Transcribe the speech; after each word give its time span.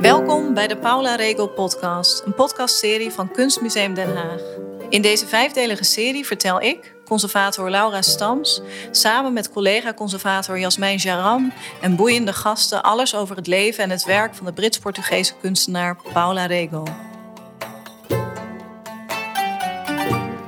Welkom 0.00 0.54
bij 0.54 0.66
de 0.66 0.76
Paula 0.76 1.14
Regel 1.14 1.48
podcast, 1.48 2.22
een 2.24 2.34
podcastserie 2.34 3.10
van 3.10 3.30
Kunstmuseum 3.30 3.94
Den 3.94 4.16
Haag. 4.16 4.40
In 4.88 5.02
deze 5.02 5.26
vijfdelige 5.26 5.84
serie 5.84 6.26
vertel 6.26 6.60
ik, 6.62 6.94
conservator 7.04 7.70
Laura 7.70 8.02
Stams, 8.02 8.60
samen 8.90 9.32
met 9.32 9.50
collega-conservator 9.50 10.58
Jasmijn 10.58 10.98
Jaram 10.98 11.52
en 11.80 11.96
boeiende 11.96 12.32
gasten 12.32 12.82
alles 12.82 13.14
over 13.14 13.36
het 13.36 13.46
leven 13.46 13.84
en 13.84 13.90
het 13.90 14.04
werk 14.04 14.34
van 14.34 14.46
de 14.46 14.52
Brits-Portugese 14.52 15.34
kunstenaar 15.40 15.96
Paula 16.12 16.46
Regel. 16.46 16.88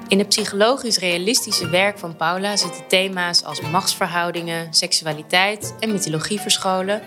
In 0.08 0.18
het 0.18 0.28
psychologisch 0.28 0.98
realistische 0.98 1.68
werk 1.68 1.98
van 1.98 2.16
Paula 2.16 2.56
zitten 2.56 2.86
thema's 2.88 3.44
als 3.44 3.60
machtsverhoudingen, 3.60 4.74
seksualiteit 4.74 5.74
en 5.80 5.92
mythologie 5.92 6.40
verscholen, 6.40 7.02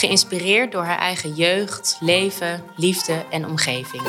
geïnspireerd 0.00 0.72
door 0.72 0.84
haar 0.84 0.98
eigen 0.98 1.34
jeugd, 1.34 1.96
leven, 2.00 2.62
liefde 2.76 3.24
en 3.30 3.46
omgeving. 3.46 4.02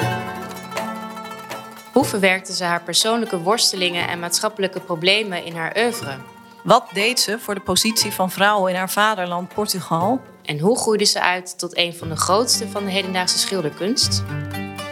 Hoe 1.91 2.05
verwerkte 2.05 2.53
ze 2.53 2.63
haar 2.63 2.81
persoonlijke 2.81 3.39
worstelingen 3.39 4.07
en 4.07 4.19
maatschappelijke 4.19 4.79
problemen 4.79 5.45
in 5.45 5.55
haar 5.55 5.75
oeuvre? 5.77 6.17
Wat 6.63 6.89
deed 6.93 7.19
ze 7.19 7.39
voor 7.39 7.55
de 7.55 7.61
positie 7.61 8.11
van 8.11 8.31
vrouwen 8.31 8.71
in 8.71 8.77
haar 8.77 8.89
vaderland 8.89 9.53
Portugal? 9.53 10.21
En 10.45 10.59
hoe 10.59 10.77
groeide 10.77 11.05
ze 11.05 11.21
uit 11.21 11.57
tot 11.57 11.77
een 11.77 11.93
van 11.93 12.09
de 12.09 12.15
grootste 12.15 12.67
van 12.67 12.85
de 12.85 12.91
hedendaagse 12.91 13.37
schilderkunst? 13.37 14.23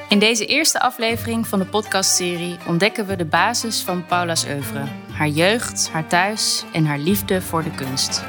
In 0.09 0.20
deze 0.20 0.45
eerste 0.45 0.80
aflevering 0.80 1.47
van 1.47 1.59
de 1.59 1.66
podcastserie 1.66 2.58
ontdekken 2.67 3.05
we 3.05 3.16
de 3.16 3.25
basis 3.25 3.81
van 3.81 4.05
Paula's 4.05 4.45
oeuvre, 4.45 4.84
haar 5.11 5.27
jeugd, 5.27 5.89
haar 5.91 6.08
thuis 6.08 6.63
en 6.73 6.86
haar 6.86 7.00
liefde 7.00 7.41
voor 7.41 7.63
de 7.63 7.72
kunst. 7.72 8.23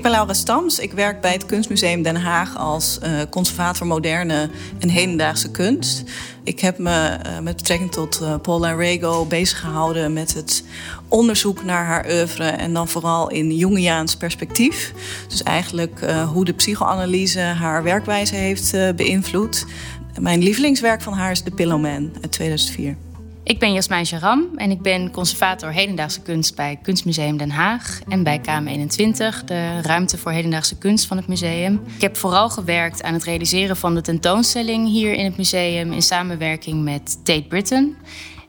Ik 0.00 0.06
ben 0.06 0.14
Laura 0.14 0.32
Stams. 0.32 0.78
Ik 0.78 0.92
werk 0.92 1.20
bij 1.20 1.32
het 1.32 1.46
Kunstmuseum 1.46 2.02
Den 2.02 2.16
Haag 2.16 2.56
als 2.56 2.98
uh, 3.02 3.20
conservator 3.30 3.86
moderne 3.86 4.50
en 4.78 4.88
hedendaagse 4.88 5.50
kunst. 5.50 6.02
Ik 6.44 6.60
heb 6.60 6.78
me 6.78 7.18
uh, 7.26 7.38
met 7.38 7.56
betrekking 7.56 7.92
tot 7.92 8.20
uh, 8.22 8.34
Paula 8.42 8.72
Rego 8.72 9.24
bezig 9.24 9.60
gehouden 9.60 10.12
met 10.12 10.34
het 10.34 10.64
onderzoek 11.08 11.64
naar 11.64 11.84
haar 11.84 12.06
oeuvre 12.10 12.44
en 12.44 12.72
dan 12.72 12.88
vooral 12.88 13.30
in 13.30 13.56
Jungiaans 13.56 14.16
perspectief. 14.16 14.92
Dus 15.28 15.42
eigenlijk 15.42 16.00
hoe 16.32 16.44
de 16.44 16.52
psychoanalyse 16.52 17.40
haar 17.40 17.82
werkwijze 17.82 18.34
heeft 18.34 18.96
beïnvloed. 18.96 19.66
Mijn 20.20 20.42
lievelingswerk 20.42 21.02
van 21.02 21.12
haar 21.12 21.30
is 21.30 21.40
The 21.40 21.50
Pillowman 21.50 22.10
uit 22.22 22.32
2004. 22.32 22.96
Ik 23.42 23.58
ben 23.58 23.72
Jasmijn 23.72 24.04
Jaram 24.04 24.48
en 24.56 24.70
ik 24.70 24.82
ben 24.82 25.10
conservator 25.10 25.72
hedendaagse 25.72 26.20
kunst 26.20 26.54
bij 26.54 26.78
Kunstmuseum 26.82 27.36
Den 27.36 27.50
Haag 27.50 28.00
en 28.08 28.22
bij 28.22 28.40
KM21, 28.40 29.44
de 29.44 29.80
ruimte 29.80 30.18
voor 30.18 30.32
hedendaagse 30.32 30.78
kunst 30.78 31.06
van 31.06 31.16
het 31.16 31.26
museum. 31.26 31.82
Ik 31.94 32.00
heb 32.00 32.16
vooral 32.16 32.50
gewerkt 32.50 33.02
aan 33.02 33.14
het 33.14 33.24
realiseren 33.24 33.76
van 33.76 33.94
de 33.94 34.00
tentoonstelling 34.00 34.88
hier 34.88 35.12
in 35.12 35.24
het 35.24 35.36
museum 35.36 35.92
in 35.92 36.02
samenwerking 36.02 36.82
met 36.82 37.24
Tate 37.24 37.44
Britain. 37.48 37.96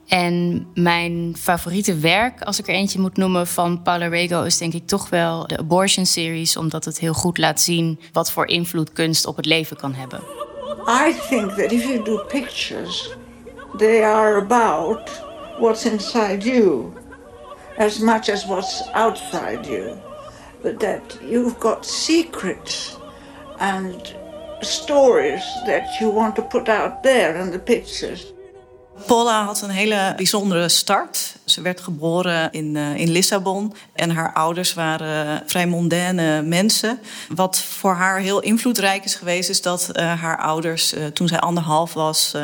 En 0.07 0.67
mijn 0.73 1.35
favoriete 1.39 1.95
werk, 1.97 2.41
als 2.41 2.59
ik 2.59 2.67
er 2.67 2.73
eentje 2.73 2.99
moet 2.99 3.17
noemen, 3.17 3.47
van 3.47 3.81
Paula 3.81 4.07
Rego, 4.07 4.43
is 4.43 4.57
denk 4.57 4.73
ik 4.73 4.87
toch 4.87 5.09
wel 5.09 5.47
de 5.47 5.57
Abortion 5.57 6.05
Series, 6.05 6.57
omdat 6.57 6.85
het 6.85 6.99
heel 6.99 7.13
goed 7.13 7.37
laat 7.37 7.61
zien 7.61 7.99
wat 8.11 8.31
voor 8.31 8.47
invloed 8.47 8.93
kunst 8.93 9.25
op 9.25 9.35
het 9.35 9.45
leven 9.45 9.77
kan 9.77 9.93
hebben. 9.93 10.19
I 10.87 11.15
think 11.29 11.51
that 11.51 11.71
if 11.71 11.83
you 11.83 12.03
do 12.03 12.25
pictures 12.27 13.15
they 13.75 14.03
are 14.03 14.37
about 14.37 15.09
what's 15.59 15.85
inside 15.85 16.43
you 16.43 16.95
as 17.77 17.99
much 17.99 18.29
as 18.29 18.45
what's 18.45 18.81
outside 18.93 19.65
you. 19.65 19.99
But 20.61 20.79
that 20.79 21.17
you've 21.23 21.59
got 21.59 21.85
secrets 21.85 22.97
and 23.59 24.15
stories 24.61 25.43
that 25.65 25.99
you 25.99 26.09
want 26.09 26.35
to 26.35 26.41
put 26.41 26.69
out 26.69 27.03
there 27.03 27.35
in 27.37 27.51
the 27.51 27.59
pictures. 27.59 28.33
Paula 29.05 29.45
had 29.45 29.61
een 29.61 29.69
hele 29.69 30.13
bijzondere 30.15 30.69
start. 30.69 31.35
Ze 31.45 31.61
werd 31.61 31.81
geboren 31.81 32.51
in, 32.51 32.75
uh, 32.75 32.95
in 32.95 33.11
Lissabon 33.11 33.73
en 33.93 34.09
haar 34.09 34.33
ouders 34.33 34.73
waren 34.73 35.43
vrij 35.45 35.67
mondaine 35.67 36.41
mensen. 36.41 36.99
Wat 37.29 37.59
voor 37.59 37.93
haar 37.93 38.19
heel 38.19 38.39
invloedrijk 38.39 39.03
is 39.03 39.15
geweest, 39.15 39.49
is 39.49 39.61
dat 39.61 39.89
uh, 39.93 40.21
haar 40.21 40.37
ouders, 40.37 40.93
uh, 40.93 41.05
toen 41.05 41.27
zij 41.27 41.39
anderhalf 41.39 41.93
was, 41.93 42.35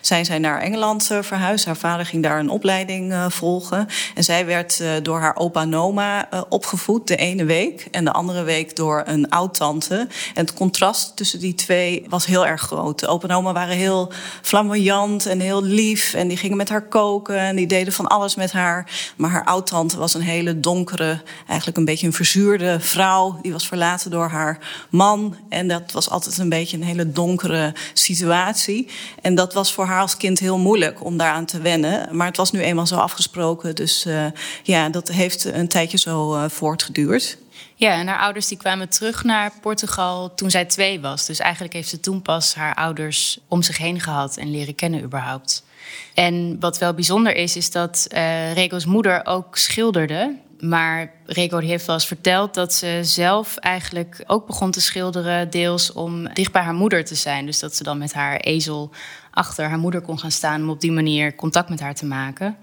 zijn 0.00 0.24
zij 0.24 0.38
naar 0.38 0.60
Engeland 0.60 1.10
verhuisd. 1.20 1.64
Haar 1.64 1.76
vader 1.76 2.06
ging 2.06 2.22
daar 2.22 2.38
een 2.38 2.50
opleiding 2.50 3.14
volgen. 3.28 3.88
En 4.14 4.24
zij 4.24 4.46
werd 4.46 4.82
door 5.02 5.20
haar 5.20 5.36
opa 5.36 5.64
Noma 5.64 6.28
opgevoed, 6.48 7.06
de 7.06 7.16
ene 7.16 7.44
week. 7.44 7.88
En 7.90 8.04
de 8.04 8.12
andere 8.12 8.42
week 8.42 8.76
door 8.76 9.02
een 9.06 9.30
oud-tante. 9.30 9.94
En 10.34 10.44
het 10.44 10.54
contrast 10.54 11.16
tussen 11.16 11.38
die 11.38 11.54
twee 11.54 12.06
was 12.08 12.26
heel 12.26 12.46
erg 12.46 12.60
groot. 12.60 12.98
De 12.98 13.06
opa 13.06 13.26
Noma 13.26 13.52
waren 13.52 13.76
heel 13.76 14.12
flamboyant 14.42 15.26
en 15.26 15.40
heel 15.40 15.62
lief. 15.62 16.01
En 16.14 16.28
die 16.28 16.36
gingen 16.36 16.56
met 16.56 16.68
haar 16.68 16.88
koken 16.88 17.38
en 17.38 17.56
die 17.56 17.66
deden 17.66 17.92
van 17.92 18.06
alles 18.06 18.34
met 18.34 18.52
haar. 18.52 18.90
Maar 19.16 19.30
haar 19.30 19.44
oud-tante 19.44 19.98
was 19.98 20.14
een 20.14 20.20
hele 20.20 20.60
donkere, 20.60 21.22
eigenlijk 21.46 21.78
een 21.78 21.84
beetje 21.84 22.06
een 22.06 22.12
verzuurde 22.12 22.80
vrouw. 22.80 23.38
Die 23.42 23.52
was 23.52 23.66
verlaten 23.66 24.10
door 24.10 24.28
haar 24.28 24.58
man. 24.90 25.36
En 25.48 25.68
dat 25.68 25.92
was 25.92 26.10
altijd 26.10 26.38
een 26.38 26.48
beetje 26.48 26.76
een 26.76 26.82
hele 26.82 27.12
donkere 27.12 27.74
situatie. 27.92 28.88
En 29.22 29.34
dat 29.34 29.54
was 29.54 29.72
voor 29.72 29.84
haar 29.84 30.00
als 30.00 30.16
kind 30.16 30.38
heel 30.38 30.58
moeilijk 30.58 31.04
om 31.04 31.16
daaraan 31.16 31.46
te 31.46 31.60
wennen. 31.60 32.16
Maar 32.16 32.26
het 32.26 32.36
was 32.36 32.52
nu 32.52 32.60
eenmaal 32.60 32.86
zo 32.86 32.96
afgesproken. 32.96 33.74
Dus 33.74 34.06
uh, 34.06 34.26
ja, 34.62 34.88
dat 34.88 35.08
heeft 35.08 35.44
een 35.44 35.68
tijdje 35.68 35.98
zo 35.98 36.34
uh, 36.34 36.44
voortgeduurd. 36.48 37.38
Ja, 37.74 37.92
en 37.92 38.06
haar 38.06 38.18
ouders 38.18 38.48
die 38.48 38.58
kwamen 38.58 38.88
terug 38.88 39.24
naar 39.24 39.52
Portugal 39.60 40.34
toen 40.34 40.50
zij 40.50 40.64
twee 40.64 41.00
was. 41.00 41.26
Dus 41.26 41.38
eigenlijk 41.38 41.72
heeft 41.72 41.88
ze 41.88 42.00
toen 42.00 42.22
pas 42.22 42.54
haar 42.54 42.74
ouders 42.74 43.38
om 43.48 43.62
zich 43.62 43.78
heen 43.78 44.00
gehad 44.00 44.36
en 44.36 44.50
leren 44.50 44.74
kennen 44.74 45.02
überhaupt. 45.02 45.64
En 46.14 46.56
wat 46.60 46.78
wel 46.78 46.94
bijzonder 46.94 47.34
is, 47.34 47.56
is 47.56 47.70
dat 47.70 48.06
uh, 48.12 48.52
Rego's 48.52 48.84
moeder 48.84 49.26
ook 49.26 49.56
schilderde. 49.56 50.36
Maar 50.58 51.12
Rego 51.26 51.58
heeft 51.58 51.86
wel 51.86 51.94
eens 51.94 52.06
verteld 52.06 52.54
dat 52.54 52.74
ze 52.74 52.98
zelf 53.02 53.56
eigenlijk 53.56 54.24
ook 54.26 54.46
begon 54.46 54.70
te 54.70 54.80
schilderen, 54.80 55.50
deels 55.50 55.92
om 55.92 56.28
dicht 56.34 56.52
bij 56.52 56.62
haar 56.62 56.74
moeder 56.74 57.04
te 57.04 57.14
zijn. 57.14 57.46
Dus 57.46 57.58
dat 57.58 57.76
ze 57.76 57.82
dan 57.82 57.98
met 57.98 58.12
haar 58.12 58.36
ezel 58.36 58.90
achter 59.30 59.68
haar 59.68 59.78
moeder 59.78 60.00
kon 60.00 60.18
gaan 60.18 60.30
staan 60.30 60.62
om 60.62 60.70
op 60.70 60.80
die 60.80 60.92
manier 60.92 61.34
contact 61.34 61.68
met 61.68 61.80
haar 61.80 61.94
te 61.94 62.06
maken. 62.06 62.56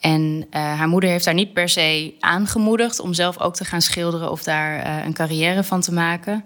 En 0.00 0.46
uh, 0.50 0.60
haar 0.60 0.88
moeder 0.88 1.10
heeft 1.10 1.24
haar 1.24 1.34
niet 1.34 1.52
per 1.52 1.68
se 1.68 2.14
aangemoedigd 2.20 3.00
om 3.00 3.14
zelf 3.14 3.40
ook 3.40 3.54
te 3.54 3.64
gaan 3.64 3.82
schilderen 3.82 4.30
of 4.30 4.42
daar 4.42 4.86
uh, 4.86 5.04
een 5.04 5.14
carrière 5.14 5.64
van 5.64 5.80
te 5.80 5.92
maken. 5.92 6.44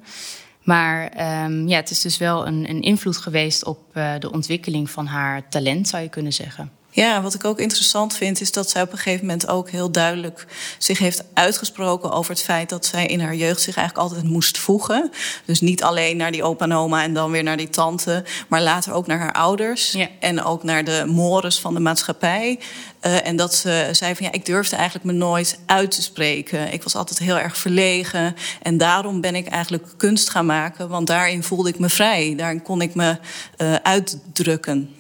Maar 0.63 1.03
um, 1.45 1.69
ja, 1.69 1.77
het 1.77 1.91
is 1.91 2.01
dus 2.01 2.19
wel 2.19 2.47
een, 2.47 2.71
een 2.71 2.83
invloed 2.83 3.17
geweest 3.17 3.65
op 3.65 3.79
uh, 3.95 4.13
de 4.19 4.33
ontwikkeling 4.33 4.91
van 4.91 5.07
haar 5.07 5.49
talent, 5.49 5.89
zou 5.89 6.03
je 6.03 6.09
kunnen 6.09 6.33
zeggen. 6.33 6.71
Ja, 6.93 7.23
wat 7.23 7.35
ik 7.35 7.45
ook 7.45 7.59
interessant 7.59 8.17
vind, 8.17 8.41
is 8.41 8.53
dat 8.53 8.71
zij 8.71 8.83
op 8.83 8.93
een 8.93 8.99
gegeven 8.99 9.27
moment 9.27 9.49
ook 9.49 9.71
heel 9.71 9.91
duidelijk 9.91 10.47
zich 10.79 10.99
heeft 10.99 11.25
uitgesproken 11.35 12.11
over 12.11 12.31
het 12.31 12.43
feit 12.43 12.69
dat 12.69 12.87
zij 12.87 13.07
in 13.07 13.21
haar 13.21 13.35
jeugd 13.35 13.61
zich 13.61 13.77
eigenlijk 13.77 14.09
altijd 14.09 14.31
moest 14.31 14.59
voegen. 14.59 15.11
Dus 15.45 15.61
niet 15.61 15.83
alleen 15.83 16.17
naar 16.17 16.33
die 16.33 16.43
opa 16.43 16.65
en 16.65 16.73
oma 16.73 17.03
en 17.03 17.15
dan 17.15 17.31
weer 17.31 17.43
naar 17.43 17.57
die 17.57 17.71
tante, 17.71 18.25
maar 18.49 18.63
later 18.63 18.93
ook 18.93 19.07
naar 19.07 19.19
haar 19.19 19.33
ouders 19.33 19.93
ja. 19.93 20.09
en 20.21 20.45
ook 20.45 20.63
naar 20.63 20.85
de 20.85 21.05
mores 21.07 21.59
van 21.59 21.75
de 21.75 21.81
maatschappij. 21.81 22.59
Uh, 23.07 23.27
en 23.27 23.37
dat 23.37 23.55
ze 23.55 23.89
zei 23.93 24.15
van 24.15 24.27
ja, 24.27 24.33
ik 24.33 24.47
durfde 24.47 24.77
eigenlijk 24.77 25.05
me 25.05 25.13
nooit 25.13 25.59
uit 25.67 25.91
te 25.91 26.03
spreken. 26.03 26.73
Ik 26.73 26.83
was 26.83 26.95
altijd 26.95 27.19
heel 27.19 27.39
erg 27.39 27.57
verlegen. 27.57 28.37
En 28.63 28.79
daarom 28.79 29.21
ben 29.21 29.35
ik 29.35 29.47
eigenlijk 29.47 29.85
kunst 29.97 30.31
gaan 30.31 30.47
maken. 30.47 30.89
Want 30.89 31.07
daarin 31.07 31.43
voelde 31.43 31.69
ik 31.69 31.79
me 31.79 31.89
vrij. 31.89 32.35
Daarin 32.37 32.63
kon 32.63 32.83
ik 32.83 32.95
me 32.95 33.17
uh, 33.59 33.75
uitdrukken. 33.75 34.95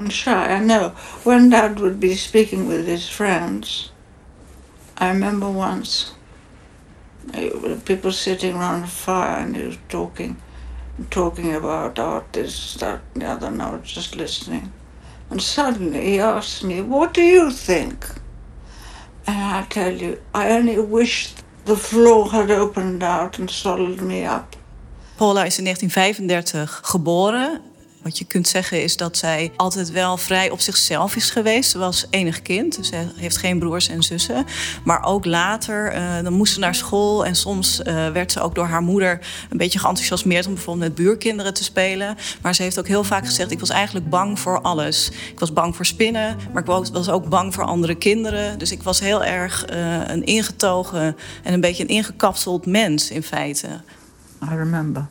I'm 0.00 0.08
shy, 0.08 0.54
I 0.54 0.60
know. 0.60 0.94
When 1.24 1.50
Dad 1.50 1.78
would 1.78 2.00
be 2.00 2.14
speaking 2.14 2.66
with 2.66 2.86
his 2.86 3.06
friends, 3.06 3.90
I 4.96 5.10
remember 5.10 5.50
once 5.50 6.14
people 7.84 8.10
sitting 8.10 8.56
around 8.56 8.84
a 8.84 8.86
fire 8.86 9.40
and 9.40 9.54
he 9.54 9.62
was 9.66 9.76
talking, 9.90 10.38
talking 11.10 11.54
about 11.54 11.98
art, 11.98 12.32
this, 12.32 12.76
that, 12.76 13.02
and 13.12 13.22
the 13.22 13.26
other, 13.26 13.48
and 13.48 13.60
I 13.60 13.76
was 13.76 13.92
just 13.92 14.16
listening. 14.16 14.72
And 15.28 15.42
suddenly 15.42 16.00
he 16.12 16.18
asked 16.18 16.64
me, 16.64 16.80
What 16.80 17.12
do 17.12 17.20
you 17.20 17.50
think? 17.50 18.06
And 19.26 19.36
I 19.36 19.66
tell 19.68 19.92
you, 19.92 20.18
I 20.32 20.50
only 20.52 20.80
wish 20.80 21.34
the 21.66 21.76
floor 21.76 22.30
had 22.30 22.50
opened 22.50 23.02
out 23.02 23.38
and 23.38 23.50
swallowed 23.50 24.00
me 24.00 24.24
up. 24.24 24.56
Paula 25.18 25.44
is 25.44 25.58
in 25.58 25.66
1935 25.66 26.82
geboren 26.90 27.69
Wat 28.02 28.18
je 28.18 28.24
kunt 28.24 28.48
zeggen 28.48 28.82
is 28.82 28.96
dat 28.96 29.16
zij 29.16 29.52
altijd 29.56 29.90
wel 29.90 30.16
vrij 30.16 30.50
op 30.50 30.60
zichzelf 30.60 31.16
is 31.16 31.30
geweest. 31.30 31.70
Ze 31.70 31.78
was 31.78 32.06
enig 32.10 32.42
kind, 32.42 32.76
dus 32.76 32.88
ze 32.88 33.06
heeft 33.14 33.36
geen 33.36 33.58
broers 33.58 33.88
en 33.88 34.02
zussen. 34.02 34.44
Maar 34.84 35.04
ook 35.04 35.24
later, 35.24 35.94
uh, 35.94 36.22
dan 36.22 36.32
moest 36.32 36.52
ze 36.52 36.58
naar 36.58 36.74
school. 36.74 37.26
En 37.26 37.34
soms 37.34 37.80
uh, 37.80 38.08
werd 38.08 38.32
ze 38.32 38.40
ook 38.40 38.54
door 38.54 38.66
haar 38.66 38.82
moeder 38.82 39.26
een 39.50 39.56
beetje 39.56 39.78
geenthousiasmeerd 39.78 40.46
om 40.46 40.54
bijvoorbeeld 40.54 40.86
met 40.86 40.94
buurkinderen 40.94 41.54
te 41.54 41.64
spelen. 41.64 42.16
Maar 42.42 42.54
ze 42.54 42.62
heeft 42.62 42.78
ook 42.78 42.86
heel 42.86 43.04
vaak 43.04 43.26
gezegd: 43.26 43.50
ik 43.50 43.60
was 43.60 43.70
eigenlijk 43.70 44.10
bang 44.10 44.38
voor 44.38 44.60
alles. 44.60 45.10
Ik 45.30 45.40
was 45.40 45.52
bang 45.52 45.76
voor 45.76 45.86
spinnen, 45.86 46.36
maar 46.52 46.62
ik 46.62 46.90
was 46.92 47.08
ook 47.08 47.28
bang 47.28 47.54
voor 47.54 47.64
andere 47.64 47.94
kinderen. 47.94 48.58
Dus 48.58 48.72
ik 48.72 48.82
was 48.82 49.00
heel 49.00 49.24
erg 49.24 49.72
uh, 49.72 50.08
een 50.08 50.24
ingetogen 50.24 51.16
en 51.42 51.52
een 51.52 51.60
beetje 51.60 51.82
een 51.82 51.88
ingekapseld 51.88 52.66
mens 52.66 53.10
in 53.10 53.22
feite. 53.22 53.68
I 54.42 54.54
remember 54.54 55.06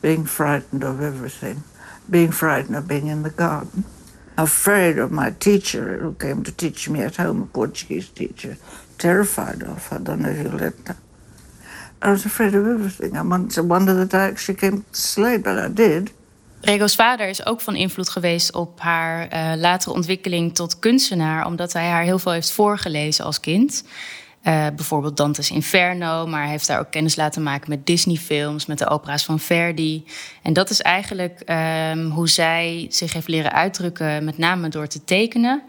being 0.00 0.28
frightened 0.28 0.84
of 0.84 1.00
everything. 1.00 1.62
Being 2.08 2.32
frightened 2.32 2.76
of 2.76 2.86
being 2.86 3.08
in 3.08 3.22
the 3.22 3.30
garden, 3.30 3.84
afraid 4.36 4.98
of 4.98 5.10
my 5.10 5.30
teacher 5.38 5.98
who 5.98 6.14
came 6.14 6.42
to 6.42 6.52
teach 6.52 6.88
me 6.88 7.02
at 7.02 7.16
home, 7.16 7.42
a 7.42 7.46
Portuguese 7.46 8.08
teacher, 8.12 8.56
terrified 8.98 9.62
of 9.62 9.88
her, 9.88 9.98
Dona. 9.98 10.72
I 12.02 12.10
was 12.10 12.24
afraid 12.24 12.54
of 12.54 12.66
everything. 12.66 13.16
I 13.16 13.22
wondered 13.60 13.96
that 13.96 14.14
I 14.14 14.28
actually 14.30 14.58
came 14.58 14.84
to 14.92 15.00
slay, 15.00 15.38
but 15.38 15.58
I 15.58 15.68
did. 15.68 16.12
Rego's 16.60 16.94
vader 16.94 17.28
is 17.28 17.46
ook 17.46 17.60
van 17.60 17.76
invloed 17.76 18.08
geweest 18.08 18.54
op 18.54 18.80
haar 18.80 19.32
uh, 19.32 19.60
latere 19.60 19.94
ontwikkeling 19.94 20.54
tot 20.54 20.78
kunstenaar, 20.78 21.46
omdat 21.46 21.72
hij 21.72 21.88
haar 21.88 22.02
heel 22.02 22.18
veel 22.18 22.32
heeft 22.32 22.52
voorgelezen 22.52 23.24
als 23.24 23.40
kind. 23.40 23.84
Uh, 24.46 24.66
bijvoorbeeld 24.76 25.16
Dante's 25.16 25.50
Inferno, 25.50 26.26
maar 26.26 26.46
heeft 26.46 26.66
daar 26.66 26.78
ook 26.78 26.90
kennis 26.90 27.16
laten 27.16 27.42
maken 27.42 27.70
met 27.70 27.86
Disney-films, 27.86 28.66
met 28.66 28.78
de 28.78 28.88
opera's 28.88 29.24
van 29.24 29.40
Verdi. 29.40 30.04
En 30.42 30.52
dat 30.52 30.70
is 30.70 30.80
eigenlijk 30.80 31.42
um, 31.90 32.10
hoe 32.10 32.28
zij 32.28 32.86
zich 32.90 33.12
heeft 33.12 33.28
leren 33.28 33.52
uitdrukken, 33.52 34.24
met 34.24 34.38
name 34.38 34.68
door 34.68 34.86
te 34.86 35.04
tekenen. 35.04 35.62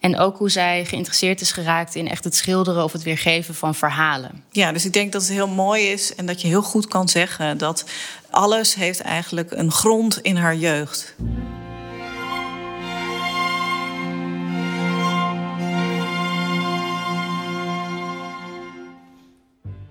En 0.00 0.18
ook 0.18 0.38
hoe 0.38 0.50
zij 0.50 0.84
geïnteresseerd 0.84 1.40
is 1.40 1.52
geraakt 1.52 1.94
in 1.94 2.08
echt 2.08 2.24
het 2.24 2.34
schilderen 2.34 2.84
of 2.84 2.92
het 2.92 3.02
weergeven 3.02 3.54
van 3.54 3.74
verhalen. 3.74 4.44
Ja, 4.50 4.72
dus 4.72 4.84
ik 4.84 4.92
denk 4.92 5.12
dat 5.12 5.22
het 5.22 5.30
heel 5.30 5.48
mooi 5.48 5.86
is 5.86 6.14
en 6.14 6.26
dat 6.26 6.40
je 6.40 6.48
heel 6.48 6.62
goed 6.62 6.86
kan 6.86 7.08
zeggen 7.08 7.58
dat 7.58 7.84
alles 8.30 8.74
heeft 8.74 9.00
eigenlijk 9.00 9.50
een 9.50 9.70
grond 9.70 10.20
in 10.20 10.36
haar 10.36 10.56
jeugd. 10.56 11.14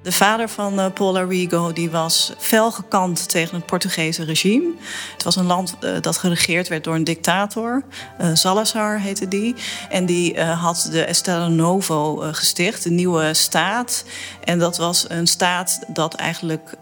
De 0.03 0.11
vader 0.11 0.49
van 0.49 0.79
uh, 0.79 0.85
Paul 0.93 1.17
Arrigo 1.17 1.73
die 1.73 1.89
was 1.89 2.33
fel 2.37 2.71
gekant 2.71 3.29
tegen 3.29 3.55
het 3.55 3.65
Portugese 3.65 4.23
regime. 4.23 4.71
Het 5.13 5.23
was 5.23 5.35
een 5.35 5.45
land 5.45 5.75
uh, 5.81 5.91
dat 6.01 6.17
geregeerd 6.17 6.67
werd 6.67 6.83
door 6.83 6.95
een 6.95 7.03
dictator. 7.03 7.83
Uh, 8.21 8.29
Salazar 8.33 8.99
heette 8.99 9.27
die. 9.27 9.55
En 9.89 10.05
die 10.05 10.41
had 10.41 10.87
de 10.91 11.03
Estado 11.03 11.47
Novo 11.47 12.15
gesticht, 12.15 12.83
de 12.83 12.89
nieuwe 12.89 13.33
staat. 13.33 14.03
En 14.43 14.59
dat 14.59 14.77
was 14.77 15.05
een 15.09 15.27
staat 15.27 15.79
dat 15.87 16.13
eigenlijk 16.13 16.77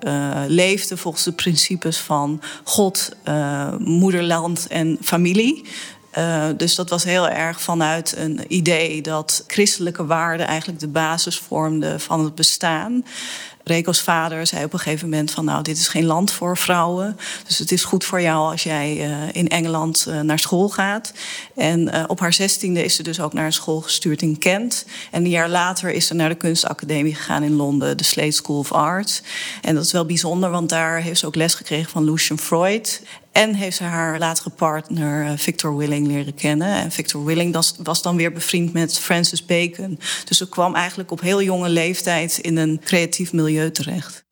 leefde 0.48 0.98
volgens 0.98 1.24
de 1.24 1.32
principes 1.32 1.98
van 1.98 2.42
God, 2.64 3.16
moederland 3.78 4.68
en 4.68 4.98
familie. 5.02 5.66
Uh, 6.18 6.46
dus 6.58 6.76
dat 6.76 6.90
was 6.90 7.04
heel 7.04 7.30
erg 7.30 7.62
vanuit 7.62 8.16
een 8.18 8.42
idee 8.48 9.02
dat 9.02 9.44
christelijke 9.48 10.06
waarden 10.06 10.48
eigenlijk 10.48 10.80
de 10.80 10.88
basis 10.88 11.38
vormden 11.38 12.00
van 12.00 12.24
het 12.24 12.36
bestaan. 12.36 13.06
Reko's 13.64 14.02
vader 14.02 14.48
zei 14.48 14.64
op 14.64 14.74
een 14.74 14.80
gegeven 14.80 15.10
moment 15.10 15.32
van 15.32 15.46
nou, 15.46 15.64
dit 15.64 15.78
is 15.78 15.88
geen 15.88 16.06
land 16.06 16.32
voor 16.32 16.58
vrouwen. 16.58 17.18
Dus 17.48 17.58
het 17.58 17.72
is 17.72 17.84
goed 17.84 18.06
voor 18.06 18.22
jou 18.22 18.52
als 18.52 18.64
jij 18.64 19.08
uh, 19.08 19.14
in 19.32 19.48
Engeland 19.48 20.06
uh, 20.10 20.20
naar 20.20 20.40
school 20.40 20.70
gaat. 20.70 21.14
En 21.56 22.10
op 22.10 22.20
haar 22.20 22.34
zestiende 22.34 22.84
is 22.84 22.96
ze 22.96 23.04
dus 23.04 23.20
ook 23.20 23.34
naar 23.34 23.46
een 23.46 23.54
school 23.54 23.82
gestuurd 23.82 24.22
in 24.22 24.38
Kent. 24.38 24.86
En 25.12 25.24
een 25.24 25.30
jaar 25.30 25.50
later 25.50 25.92
is 25.92 26.08
ze 26.08 26.14
naar 26.14 26.30
de 26.30 26.36
kunstacademie 26.36 27.16
gegaan 27.16 27.44
in 27.44 27.56
Londen, 27.56 27.98
de 27.98 28.04
Slade 28.04 28.32
School 28.32 28.58
of 28.58 28.72
Art. 28.72 29.22
En 29.62 29.76
dat 29.76 29.86
is 29.86 29.92
wel 29.92 30.06
bijzonder, 30.06 30.50
want 30.50 30.70
daar 30.70 31.02
heeft 31.02 31.20
ze 31.20 31.26
ook 31.26 31.36
les 31.36 31.54
gekregen 31.54 31.92
van 31.92 32.04
Lucian 32.04 32.40
Freud. 32.40 33.02
En 33.32 33.54
heeft 33.54 33.78
ze 33.78 33.84
haar 33.84 34.20
latere 34.20 34.50
partner 34.50 35.38
Victor 35.38 35.78
Willing 35.78 36.08
leren 36.08 36.34
kennen. 36.34 36.68
En 36.68 36.92
Victor 36.92 37.26
Willing 37.26 37.56
was 37.84 38.02
dan 38.02 38.16
weer 38.16 38.32
bevriend 38.32 38.74
met 38.74 39.00
Francis 39.00 39.46
Bacon. 39.46 40.00
Dus 40.26 40.38
ze 40.38 40.50
kwam 40.50 40.76
eigenlijk 40.76 41.12
op 41.12 41.22
heel 41.22 41.42
jonge 41.42 41.70
leeftijd 41.70 42.38
in 42.38 42.58
een 42.58 42.80
creatief 42.84 43.34
milieu 43.34 43.72
terecht. 43.72 44.24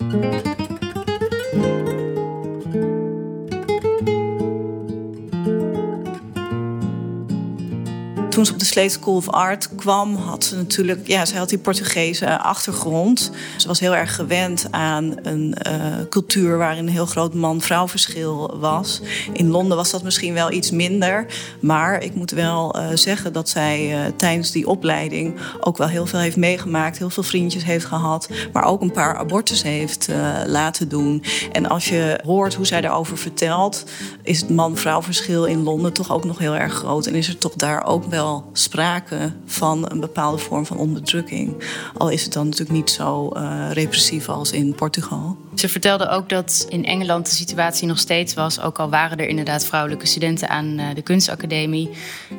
Toen 8.38 8.46
ze 8.46 8.54
op 8.54 8.60
de 8.60 8.66
Slate 8.66 8.90
School 8.90 9.16
of 9.16 9.30
Art 9.30 9.70
kwam, 9.76 10.16
had 10.16 10.44
ze 10.44 10.56
natuurlijk, 10.56 11.08
ja, 11.08 11.26
ze 11.26 11.38
had 11.38 11.50
die 11.50 11.58
Portugese 11.58 12.40
achtergrond. 12.40 13.32
Ze 13.58 13.68
was 13.68 13.80
heel 13.80 13.96
erg 13.96 14.16
gewend 14.16 14.68
aan 14.72 15.16
een 15.22 15.56
uh, 15.68 15.74
cultuur 16.10 16.58
waarin 16.58 16.88
een 16.88 16.94
heel 16.94 17.06
groot 17.06 17.34
man-vrouw 17.34 17.88
verschil 17.88 18.58
was. 18.60 19.02
In 19.34 19.50
Londen 19.50 19.78
was 19.78 19.92
dat 19.92 20.04
misschien 20.04 20.34
wel 20.34 20.52
iets 20.52 20.72
minder. 20.72 21.26
Maar 21.60 22.04
ik 22.04 22.16
moet 22.16 22.32
wel 22.32 22.80
uh, 22.80 22.88
zeggen 22.94 23.34
dat 23.34 23.50
zij 23.50 23.92
uh, 23.92 24.12
tijdens 24.16 24.52
die 24.52 24.68
opleiding 24.68 25.36
ook 25.60 25.78
wel 25.78 25.88
heel 25.88 26.06
veel 26.06 26.20
heeft 26.20 26.38
meegemaakt. 26.38 26.98
Heel 26.98 27.10
veel 27.10 27.24
vriendjes 27.24 27.64
heeft 27.64 27.86
gehad. 27.86 28.30
Maar 28.54 28.64
ook 28.64 28.82
een 28.82 28.92
paar 28.92 29.18
abortus 29.18 29.64
heeft 29.64 30.08
laten 30.46 30.90
doen. 30.90 31.24
En 31.52 31.70
als 31.70 31.90
je 31.90 32.20
hoort 32.26 32.54
hoe 32.54 32.66
zij 32.66 32.82
daarover 32.82 33.18
vertelt, 33.18 33.84
is 34.24 34.42
het 34.42 34.50
man-vrouw 34.50 35.02
verschil 35.02 35.46
in 35.46 35.64
Londen 35.64 35.94
toch 35.94 36.12
ook 36.12 36.26
nog 36.26 36.38
heel 36.38 36.56
erg 36.56 36.74
groot. 36.74 37.06
En 37.06 37.16
is 37.16 37.28
er 37.28 37.38
toch 37.38 37.54
daar 37.54 37.86
ook 37.86 38.06
wel 38.06 38.27
sprake 38.54 39.34
van 39.46 39.92
een 39.92 40.00
bepaalde 40.00 40.38
vorm 40.38 40.66
van 40.66 40.78
onderdrukking. 40.78 41.64
Al 41.98 42.10
is 42.10 42.24
het 42.24 42.34
dan 42.34 42.44
natuurlijk 42.44 42.78
niet 42.78 42.90
zo 42.90 43.32
uh, 43.36 43.72
repressief 43.72 44.30
als 44.30 44.52
in 44.52 44.76
Portugal. 44.76 45.38
Ze 45.58 45.70
vertelde 45.70 46.10
ook 46.10 46.30
dat 46.30 46.66
in 46.70 46.86
Engeland 46.86 47.26
de 47.26 47.36
situatie 47.36 47.88
nog 47.88 48.00
steeds 48.00 48.34
was, 48.34 48.62
ook 48.62 48.80
al 48.80 48.90
waren 48.90 49.18
er 49.18 49.28
inderdaad 49.28 49.66
vrouwelijke 49.66 50.06
studenten 50.06 50.50
aan 50.50 50.80
uh, 50.80 50.86
de 50.94 51.02
kunstacademie, 51.02 51.90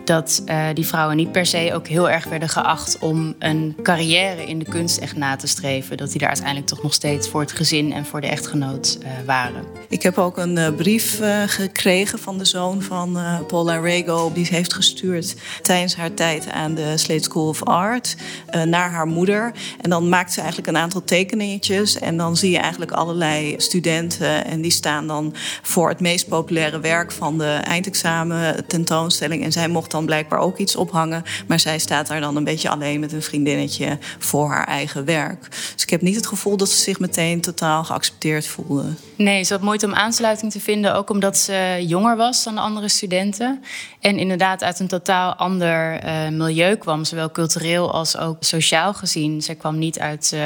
dat 0.04 0.42
uh, 0.46 0.66
die 0.74 0.86
vrouwen 0.86 1.16
niet 1.16 1.32
per 1.32 1.46
se 1.46 1.70
ook 1.74 1.86
heel 1.86 2.10
erg 2.10 2.24
werden 2.24 2.48
geacht 2.48 2.98
om 2.98 3.34
een 3.38 3.76
carrière 3.82 4.46
in 4.46 4.58
de 4.58 4.64
kunst 4.64 4.98
echt 4.98 5.16
na 5.16 5.36
te 5.36 5.46
streven. 5.46 5.96
Dat 5.96 6.10
die 6.10 6.18
daar 6.18 6.28
uiteindelijk 6.28 6.66
toch 6.66 6.82
nog 6.82 6.94
steeds 6.94 7.28
voor 7.28 7.40
het 7.40 7.52
gezin 7.52 7.92
en 7.92 8.04
voor 8.04 8.20
de 8.20 8.26
echtgenoot 8.26 8.98
waren. 9.26 9.64
Ik 9.88 10.02
heb 10.02 10.18
ook 10.18 10.36
een 10.36 10.74
brief 10.76 11.20
gekregen 11.46 12.18
van 12.18 12.38
de 12.38 12.44
zoon 12.44 12.82
van 12.82 13.18
Paula 13.46 13.78
Rego, 13.78 14.32
die 14.32 14.46
heeft 14.46 14.74
gestuurd 14.74 15.36
tijdens 15.62 15.96
haar 15.96 16.14
tijd 16.14 16.50
aan 16.50 16.74
de 16.74 16.96
Slade 16.96 17.22
School 17.22 17.48
of 17.48 17.62
Art 17.62 18.16
naar 18.64 18.90
haar 18.90 19.06
moeder. 19.06 19.52
En 19.80 19.90
dan 19.90 20.08
maakt 20.08 20.32
ze 20.32 20.38
eigenlijk 20.38 20.68
een 20.68 20.76
aantal 20.76 21.04
tekeningetjes. 21.04 21.98
En 21.98 22.16
dan 22.16 22.36
zie 22.36 22.50
je 22.50 22.58
eigenlijk 22.58 22.92
allerlei 23.08 23.55
studenten. 23.56 24.44
En 24.44 24.60
die 24.60 24.70
staan 24.70 25.06
dan 25.06 25.35
voor 25.62 25.88
het 25.88 26.00
meest 26.00 26.28
populaire 26.28 26.80
werk 26.80 27.12
van 27.12 27.38
de 27.38 27.61
eindexamen 27.64 28.66
tentoonstelling. 28.66 29.44
En 29.44 29.52
zij 29.52 29.68
mocht 29.68 29.90
dan 29.90 30.06
blijkbaar 30.06 30.38
ook 30.38 30.59
iets 30.59 30.76
ophangen. 30.76 31.23
Maar 31.47 31.61
zij 31.61 31.78
staat 31.78 32.06
daar 32.06 32.21
dan 32.21 32.37
een 32.37 32.44
beetje 32.44 32.68
alleen 32.68 33.00
met 33.00 33.12
een 33.12 33.23
vriendinnetje 33.23 33.99
voor 34.18 34.49
haar 34.50 34.66
eigen 34.66 35.04
werk. 35.04 35.50
Dus 35.75 35.82
ik 35.82 35.90
heb 35.90 36.00
niet 36.00 36.16
het 36.16 36.26
gevoel 36.26 36.56
dat 36.56 36.68
ze 36.68 36.76
zich 36.76 36.99
meteen 36.99 37.40
totaal 37.40 37.85
geaccepteerd 37.85 38.47
voelde. 38.47 38.85
Nee, 39.16 39.44
ze 39.44 39.52
had 39.52 39.62
moeite 39.62 39.87
om 39.87 39.94
aansluiting 39.94 40.52
te 40.52 40.61
vinden. 40.61 40.94
Ook 40.94 41.11
omdat 41.11 41.38
ze 41.38 41.85
jonger 41.87 42.16
was 42.16 42.44
dan 42.44 42.54
de 42.54 42.61
andere 42.61 42.88
studenten. 42.88 43.62
En 44.00 44.18
inderdaad 44.18 44.62
uit 44.62 44.80
een 44.80 44.88
totaal 44.88 45.35
ander 45.35 46.04
uh, 46.04 46.28
milieu 46.28 46.76
kwam, 46.76 47.04
zowel 47.04 47.30
cultureel 47.30 47.92
als 47.92 48.16
ook 48.16 48.37
sociaal 48.40 48.94
gezien. 48.94 49.42
Zij 49.42 49.54
kwam 49.54 49.78
niet 49.78 49.99
uit 49.99 50.30
uh, 50.35 50.40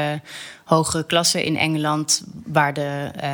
hogere 0.75 1.07
klassen 1.07 1.45
in 1.45 1.57
Engeland, 1.57 2.25
waar 2.47 2.75
de, 2.75 3.11
uh, 3.23 3.33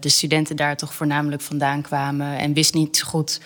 de 0.00 0.08
studenten 0.08 0.56
daar 0.56 0.76
toch 0.76 0.94
voornamelijk 0.94 1.42
vandaan 1.42 1.82
kwamen 1.82 2.38
en 2.38 2.52
wist 2.52 2.74
niet 2.74 3.02
goed 3.02 3.40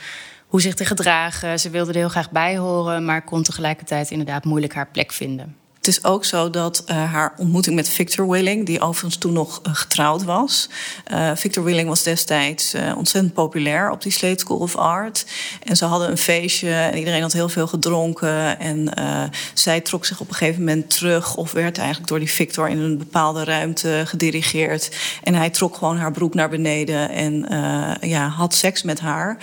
hoe 0.47 0.61
zich 0.61 0.75
te 0.75 0.85
gedragen. 0.85 1.61
Ze 1.61 1.71
wilde 1.71 1.91
er 1.91 1.99
heel 1.99 2.09
graag 2.09 2.31
bij 2.31 2.59
horen, 2.59 3.05
maar 3.05 3.25
kon 3.25 3.43
tegelijkertijd 3.43 4.11
inderdaad 4.11 4.45
moeilijk 4.45 4.75
haar 4.75 4.89
plek 4.93 5.13
vinden. 5.13 5.57
Het 5.85 5.97
is 5.97 6.05
ook 6.05 6.25
zo 6.25 6.51
dat 6.51 6.85
uh, 6.87 7.13
haar 7.13 7.35
ontmoeting 7.37 7.77
met 7.77 7.89
Victor 7.89 8.29
Willing, 8.29 8.67
die 8.67 8.81
overigens 8.81 9.17
toen 9.17 9.33
nog 9.33 9.61
uh, 9.67 9.75
getrouwd 9.75 10.25
was. 10.25 10.69
Uh, 11.13 11.31
Victor 11.35 11.65
Willing 11.65 11.89
was 11.89 12.03
destijds 12.03 12.75
ontzettend 12.97 13.35
populair 13.35 13.91
op 13.91 14.03
die 14.03 14.13
Slade 14.13 14.39
School 14.39 14.59
of 14.59 14.77
Art. 14.77 15.27
En 15.63 15.77
ze 15.77 15.85
hadden 15.85 16.11
een 16.11 16.19
feestje 16.19 16.73
en 16.75 16.99
iedereen 16.99 17.23
had 17.23 17.33
heel 17.33 17.49
veel 17.49 17.67
gedronken. 17.67 18.59
En 18.59 18.93
zij 19.55 19.81
trok 19.81 20.05
zich 20.05 20.21
op 20.21 20.29
een 20.29 20.35
gegeven 20.35 20.65
moment 20.65 20.91
terug 20.91 21.37
of 21.37 21.53
werd 21.53 21.79
eigenlijk 21.79 22.09
door 22.09 22.19
die 22.19 22.31
Victor 22.31 22.69
in 22.69 22.79
een 22.79 22.99
bepaalde 22.99 23.45
ruimte 23.45 24.03
gedirigeerd. 24.07 24.97
En 25.23 25.35
hij 25.35 25.51
trok 25.51 25.77
gewoon 25.77 25.99
haar 25.99 26.13
broek 26.13 26.35
naar 26.35 26.49
beneden 26.49 27.11
en 27.11 27.47
ja, 28.01 28.29
had 28.29 28.55
seks 28.55 28.83
met 28.83 29.01
haar. 29.01 29.37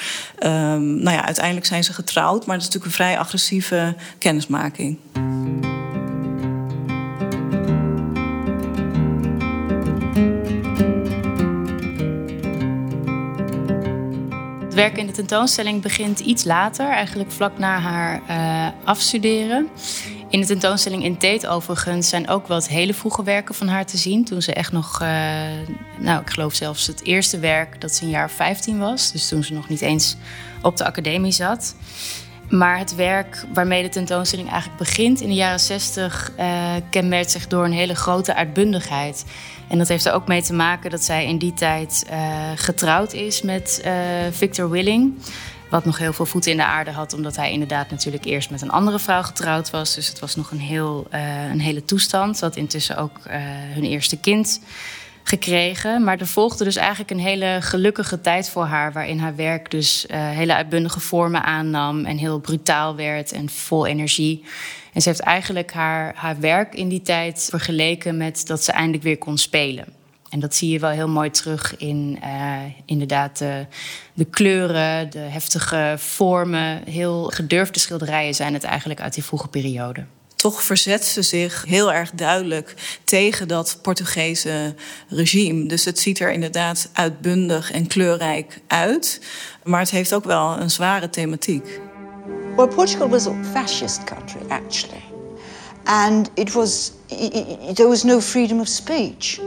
Um, 0.43 1.03
nou 1.03 1.15
ja, 1.15 1.25
uiteindelijk 1.25 1.65
zijn 1.65 1.83
ze 1.83 1.93
getrouwd, 1.93 2.45
maar 2.45 2.55
het 2.55 2.67
is 2.67 2.73
natuurlijk 2.73 2.85
een 2.85 3.05
vrij 3.05 3.19
agressieve 3.19 3.95
kennismaking. 4.17 4.97
Werk 14.81 14.97
in 14.97 15.07
de 15.07 15.11
tentoonstelling 15.11 15.81
begint 15.81 16.19
iets 16.19 16.43
later, 16.43 16.89
eigenlijk 16.89 17.31
vlak 17.31 17.57
na 17.57 17.79
haar 17.79 18.21
uh, 18.29 18.67
afstuderen. 18.83 19.69
In 20.29 20.39
de 20.39 20.45
tentoonstelling 20.45 21.03
in 21.03 21.17
Tate 21.17 21.47
overigens 21.47 22.09
zijn 22.09 22.27
ook 22.27 22.47
wat 22.47 22.67
hele 22.67 22.93
vroege 22.93 23.23
werken 23.23 23.55
van 23.55 23.67
haar 23.67 23.85
te 23.85 23.97
zien. 23.97 24.25
Toen 24.25 24.41
ze 24.41 24.53
echt 24.53 24.71
nog, 24.71 25.01
uh, 25.01 25.07
nou 25.97 26.21
ik 26.21 26.29
geloof 26.29 26.53
zelfs 26.53 26.87
het 26.87 27.03
eerste 27.03 27.39
werk 27.39 27.81
dat 27.81 27.95
ze 27.95 28.03
een 28.03 28.09
jaar 28.09 28.29
15 28.29 28.79
was. 28.79 29.11
Dus 29.11 29.27
toen 29.27 29.43
ze 29.43 29.53
nog 29.53 29.69
niet 29.69 29.81
eens 29.81 30.15
op 30.61 30.77
de 30.77 30.85
academie 30.85 31.31
zat. 31.31 31.75
Maar 32.51 32.77
het 32.77 32.95
werk 32.95 33.45
waarmee 33.53 33.83
de 33.83 33.89
tentoonstelling 33.89 34.49
eigenlijk 34.49 34.79
begint 34.79 35.21
in 35.21 35.27
de 35.27 35.35
jaren 35.35 35.59
60 35.59 36.31
uh, 36.39 36.73
kenmerkt 36.89 37.31
zich 37.31 37.47
door 37.47 37.65
een 37.65 37.71
hele 37.71 37.95
grote 37.95 38.35
uitbundigheid. 38.35 39.25
En 39.67 39.77
dat 39.77 39.87
heeft 39.87 40.05
er 40.05 40.13
ook 40.13 40.27
mee 40.27 40.41
te 40.41 40.53
maken 40.53 40.89
dat 40.89 41.03
zij 41.03 41.25
in 41.25 41.37
die 41.37 41.53
tijd 41.53 42.05
uh, 42.11 42.51
getrouwd 42.55 43.13
is 43.13 43.41
met 43.41 43.81
uh, 43.85 43.91
Victor 44.31 44.69
Willing. 44.69 45.13
Wat 45.69 45.85
nog 45.85 45.97
heel 45.97 46.13
veel 46.13 46.25
voeten 46.25 46.51
in 46.51 46.57
de 46.57 46.65
aarde 46.65 46.91
had, 46.91 47.13
omdat 47.13 47.35
hij 47.35 47.51
inderdaad 47.51 47.89
natuurlijk 47.89 48.25
eerst 48.25 48.49
met 48.49 48.61
een 48.61 48.71
andere 48.71 48.99
vrouw 48.99 49.21
getrouwd 49.21 49.69
was. 49.69 49.95
Dus 49.95 50.07
het 50.07 50.19
was 50.19 50.35
nog 50.35 50.51
een, 50.51 50.59
heel, 50.59 51.07
een 51.51 51.61
hele 51.61 51.85
toestand. 51.85 52.37
Ze 52.37 52.45
had 52.45 52.55
intussen 52.55 52.97
ook 52.97 53.19
hun 53.73 53.83
eerste 53.83 54.17
kind 54.17 54.59
gekregen. 55.23 56.03
Maar 56.03 56.19
er 56.19 56.27
volgde 56.27 56.63
dus 56.63 56.75
eigenlijk 56.75 57.11
een 57.11 57.19
hele 57.19 57.57
gelukkige 57.61 58.21
tijd 58.21 58.49
voor 58.49 58.65
haar, 58.65 58.91
waarin 58.91 59.19
haar 59.19 59.35
werk 59.35 59.71
dus 59.71 60.05
uh, 60.05 60.29
hele 60.29 60.55
uitbundige 60.55 60.99
vormen 60.99 61.43
aannam 61.43 62.05
en 62.05 62.17
heel 62.17 62.39
brutaal 62.39 62.95
werd 62.95 63.31
en 63.31 63.49
vol 63.49 63.85
energie. 63.85 64.43
En 64.93 65.01
ze 65.01 65.09
heeft 65.09 65.21
eigenlijk 65.21 65.73
haar, 65.73 66.13
haar 66.15 66.39
werk 66.39 66.75
in 66.75 66.89
die 66.89 67.01
tijd 67.01 67.47
vergeleken 67.49 68.17
met 68.17 68.47
dat 68.47 68.63
ze 68.63 68.71
eindelijk 68.71 69.03
weer 69.03 69.17
kon 69.17 69.37
spelen. 69.37 69.85
En 70.29 70.39
dat 70.39 70.55
zie 70.55 70.69
je 70.69 70.79
wel 70.79 70.89
heel 70.89 71.09
mooi 71.09 71.29
terug 71.29 71.77
in 71.77 72.19
uh, 72.23 72.55
inderdaad 72.85 73.37
de, 73.37 73.65
de, 74.13 74.25
kleuren, 74.25 75.09
de 75.09 75.19
heftige 75.19 75.95
vormen. 75.97 76.81
Heel 76.85 77.23
gedurfde 77.23 77.79
schilderijen 77.79 78.33
zijn 78.33 78.53
het 78.53 78.63
eigenlijk 78.63 79.01
uit 79.01 79.13
die 79.13 79.23
vroege 79.23 79.47
periode 79.47 80.05
toch 80.41 80.63
verzet 80.63 81.05
ze 81.05 81.21
zich 81.21 81.65
heel 81.67 81.93
erg 81.93 82.11
duidelijk 82.11 82.73
tegen 83.03 83.47
dat 83.47 83.79
Portugese 83.81 84.75
regime. 85.07 85.65
Dus 85.65 85.85
het 85.85 85.99
ziet 85.99 86.19
er 86.19 86.31
inderdaad 86.31 86.89
uitbundig 86.93 87.71
en 87.71 87.87
kleurrijk 87.87 88.59
uit. 88.67 89.21
Maar 89.63 89.79
het 89.79 89.89
heeft 89.89 90.13
ook 90.13 90.23
wel 90.23 90.59
een 90.59 90.69
zware 90.71 91.09
thematiek. 91.09 91.79
Well, 92.55 92.67
Portugal 92.67 93.09
was 93.09 93.27
a 93.27 93.33
fascist 93.51 94.03
country, 94.03 94.39
actually. 94.47 95.03
And 95.83 96.29
it 96.33 96.51
was, 96.51 96.91
there 97.73 97.87
was 97.87 98.03
no 98.03 98.19
freedom 98.19 98.59
of 98.59 98.67
speech. 98.67 99.39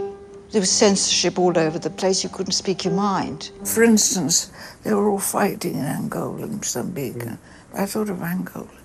There 0.48 0.60
was 0.60 0.76
censorship 0.76 1.38
all 1.38 1.56
over 1.56 1.80
the 1.80 1.90
place. 1.90 2.22
You 2.22 2.34
couldn't 2.34 2.54
speak 2.54 2.80
your 2.80 3.00
mind. 3.00 3.52
For 3.62 3.82
instance, 3.82 4.50
they 4.82 4.92
were 4.92 5.10
all 5.10 5.20
fighting 5.20 5.74
in 5.74 5.84
Angola 5.84 6.42
and 6.42 6.54
Mozambique. 6.54 7.26
I 7.78 7.86
thought 7.86 8.10
of 8.10 8.22
Angola. 8.22 8.78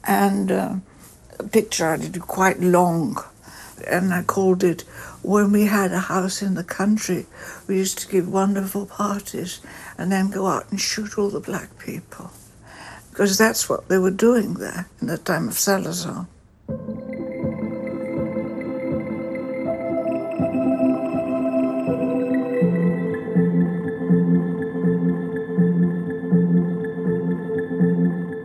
And... 0.00 0.50
Uh, 0.50 0.68
picture 1.50 1.88
I 1.88 1.96
did 1.96 2.20
quite 2.20 2.60
long, 2.60 3.16
and 3.86 4.14
I 4.14 4.22
called 4.22 4.62
it 4.62 4.82
When 5.22 5.52
We 5.52 5.66
Had 5.66 5.92
a 5.92 6.00
House 6.00 6.42
in 6.42 6.54
the 6.54 6.64
Country. 6.64 7.26
We 7.66 7.76
used 7.78 7.98
to 7.98 8.08
give 8.08 8.28
wonderful 8.28 8.86
parties 8.86 9.60
and 9.98 10.12
then 10.12 10.30
go 10.30 10.46
out 10.46 10.70
and 10.70 10.80
shoot 10.80 11.18
all 11.18 11.30
the 11.30 11.40
black 11.40 11.78
people. 11.78 12.30
Because 13.10 13.38
that's 13.38 13.68
what 13.68 13.88
they 13.88 13.98
were 13.98 14.10
doing 14.10 14.54
there 14.54 14.88
in 15.00 15.08
the 15.08 15.18
time 15.18 15.48
of 15.48 15.58
Salazar. 15.58 16.26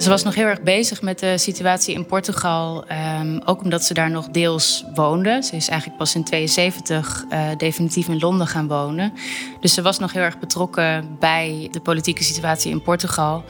Ze 0.09 0.15
was 0.15 0.23
nog 0.23 0.35
heel 0.35 0.45
erg 0.45 0.61
bezig 0.61 1.01
met 1.01 1.19
de 1.19 1.37
situatie 1.37 1.93
in 1.93 2.05
Portugal. 2.05 2.85
Um, 3.19 3.41
ook 3.45 3.63
omdat 3.63 3.83
ze 3.83 3.93
daar 3.93 4.09
nog 4.09 4.27
deels 4.27 4.85
woonde. 4.93 5.41
Ze 5.43 5.55
is 5.55 5.67
eigenlijk 5.67 5.99
pas 5.99 6.15
in 6.15 6.23
72 6.23 7.25
uh, 7.29 7.51
eh, 7.51 7.57
definitief 7.57 8.07
in 8.07 8.19
Londen 8.19 8.47
gaan 8.47 8.67
wonen. 8.67 9.13
Dus 9.59 9.73
ze 9.73 9.81
was 9.81 9.99
nog 9.99 10.13
heel 10.13 10.21
erg 10.21 10.39
betrokken 10.39 11.17
bij 11.19 11.67
de 11.71 11.79
politieke 11.79 12.23
situatie 12.23 12.71
in 12.71 12.81
Portugal. 12.81 13.43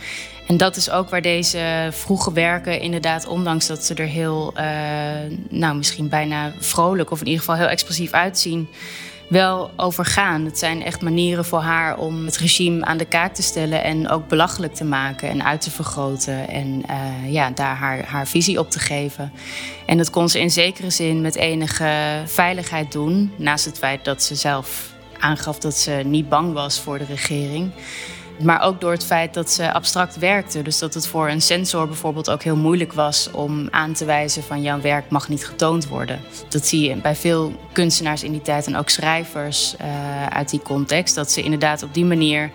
En 0.47 0.57
dat 0.57 0.75
is 0.75 0.89
ook 0.89 1.09
waar 1.09 1.21
deze 1.21 1.87
vroege 1.91 2.33
werken 2.33 2.81
inderdaad, 2.81 3.27
ondanks 3.27 3.67
dat 3.67 3.83
ze 3.83 3.93
er 3.93 4.07
heel, 4.07 4.53
uh, 4.57 4.63
nou 5.49 5.75
misschien 5.75 6.09
bijna 6.09 6.53
vrolijk 6.57 7.11
of 7.11 7.19
in 7.19 7.25
ieder 7.25 7.39
geval 7.39 7.55
heel 7.55 7.67
expressief 7.69 8.11
uitzien 8.11 8.69
wel 9.29 9.71
overgaan. 9.75 10.45
Het 10.45 10.57
zijn 10.57 10.83
echt 10.83 11.01
manieren 11.01 11.45
voor 11.45 11.59
haar 11.59 11.97
om 11.97 12.25
het 12.25 12.37
regime 12.37 12.85
aan 12.85 12.97
de 12.97 13.05
kaak 13.05 13.33
te 13.33 13.41
stellen 13.41 13.83
en 13.83 14.09
ook 14.09 14.27
belachelijk 14.27 14.73
te 14.73 14.83
maken 14.83 15.29
en 15.29 15.43
uit 15.43 15.61
te 15.61 15.71
vergroten 15.71 16.47
en 16.47 16.83
uh, 16.89 17.31
ja, 17.31 17.51
daar 17.51 17.75
haar, 17.75 18.05
haar 18.05 18.27
visie 18.27 18.59
op 18.59 18.71
te 18.71 18.79
geven. 18.79 19.31
En 19.85 19.97
dat 19.97 20.09
kon 20.09 20.29
ze 20.29 20.39
in 20.39 20.51
zekere 20.51 20.89
zin 20.89 21.21
met 21.21 21.35
enige 21.35 22.21
veiligheid 22.25 22.91
doen, 22.91 23.33
naast 23.37 23.65
het 23.65 23.77
feit 23.77 24.05
dat 24.05 24.23
ze 24.23 24.35
zelf 24.35 24.93
aangaf 25.19 25.59
dat 25.59 25.75
ze 25.75 26.01
niet 26.05 26.29
bang 26.29 26.53
was 26.53 26.79
voor 26.79 26.97
de 26.97 27.05
regering. 27.05 27.71
Maar 28.43 28.61
ook 28.61 28.81
door 28.81 28.91
het 28.91 29.05
feit 29.05 29.33
dat 29.33 29.51
ze 29.51 29.73
abstract 29.73 30.17
werkte. 30.17 30.61
Dus 30.61 30.79
dat 30.79 30.93
het 30.93 31.07
voor 31.07 31.29
een 31.29 31.41
censor 31.41 31.87
bijvoorbeeld 31.87 32.29
ook 32.29 32.43
heel 32.43 32.55
moeilijk 32.55 32.93
was 32.93 33.31
om 33.31 33.67
aan 33.71 33.93
te 33.93 34.05
wijzen 34.05 34.43
van 34.43 34.61
jouw 34.61 34.81
werk 34.81 35.09
mag 35.09 35.29
niet 35.29 35.45
getoond 35.45 35.87
worden. 35.87 36.19
Dat 36.49 36.67
zie 36.67 36.89
je 36.89 36.95
bij 36.95 37.15
veel 37.15 37.53
kunstenaars 37.71 38.23
in 38.23 38.31
die 38.31 38.41
tijd 38.41 38.67
en 38.67 38.75
ook 38.75 38.89
schrijvers 38.89 39.75
uh, 39.81 40.25
uit 40.27 40.49
die 40.49 40.61
context. 40.61 41.15
Dat 41.15 41.31
ze 41.31 41.41
inderdaad 41.41 41.83
op 41.83 41.93
die 41.93 42.05
manier 42.05 42.51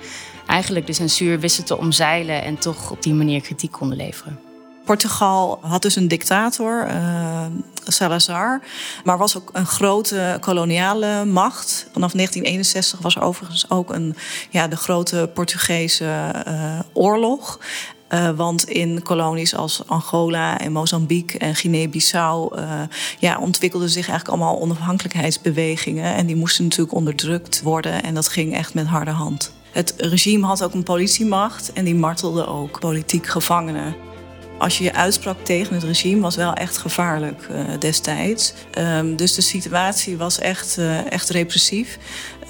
eigenlijk 0.46 0.86
de 0.86 0.92
censuur 0.92 1.40
wisten 1.40 1.64
te 1.64 1.78
omzeilen 1.78 2.42
en 2.42 2.58
toch 2.58 2.90
op 2.90 3.02
die 3.02 3.14
manier 3.14 3.40
kritiek 3.40 3.72
konden 3.72 3.96
leveren. 3.96 4.53
Portugal 4.84 5.58
had 5.62 5.82
dus 5.82 5.96
een 5.96 6.08
dictator, 6.08 6.86
uh, 6.88 7.46
Salazar, 7.84 8.60
maar 9.04 9.18
was 9.18 9.36
ook 9.36 9.50
een 9.52 9.66
grote 9.66 10.36
koloniale 10.40 11.24
macht. 11.24 11.88
Vanaf 11.92 12.12
1961 12.12 12.98
was 12.98 13.16
er 13.16 13.22
overigens 13.22 13.70
ook 13.70 13.92
een, 13.92 14.16
ja, 14.50 14.68
de 14.68 14.76
grote 14.76 15.30
Portugese 15.34 16.04
uh, 16.48 16.78
oorlog. 16.92 17.58
Uh, 18.08 18.30
want 18.30 18.68
in 18.68 19.02
kolonies 19.02 19.54
als 19.54 19.82
Angola 19.86 20.58
en 20.58 20.72
Mozambique 20.72 21.38
en 21.38 21.54
Guinea-Bissau 21.54 22.58
uh, 22.58 22.80
ja, 23.18 23.38
ontwikkelden 23.38 23.88
zich 23.88 24.08
eigenlijk 24.08 24.28
allemaal 24.28 24.60
onafhankelijkheidsbewegingen. 24.60 26.14
En 26.14 26.26
die 26.26 26.36
moesten 26.36 26.64
natuurlijk 26.64 26.94
onderdrukt 26.94 27.62
worden. 27.62 28.02
En 28.02 28.14
dat 28.14 28.28
ging 28.28 28.54
echt 28.54 28.74
met 28.74 28.86
harde 28.86 29.10
hand. 29.10 29.52
Het 29.70 29.94
regime 29.96 30.46
had 30.46 30.62
ook 30.62 30.74
een 30.74 30.82
politiemacht 30.82 31.72
en 31.72 31.84
die 31.84 31.94
martelde 31.94 32.46
ook 32.46 32.80
politiek 32.80 33.26
gevangenen 33.26 33.96
als 34.58 34.78
je 34.78 34.84
je 34.84 34.92
uitsprak 34.92 35.44
tegen 35.44 35.74
het 35.74 35.82
regime, 35.82 36.20
was 36.20 36.36
wel 36.36 36.54
echt 36.54 36.76
gevaarlijk 36.76 37.46
uh, 37.50 37.58
destijds. 37.78 38.54
Um, 38.78 39.16
dus 39.16 39.34
de 39.34 39.42
situatie 39.42 40.16
was 40.16 40.38
echt, 40.38 40.78
uh, 40.78 41.12
echt 41.12 41.28
repressief. 41.28 41.98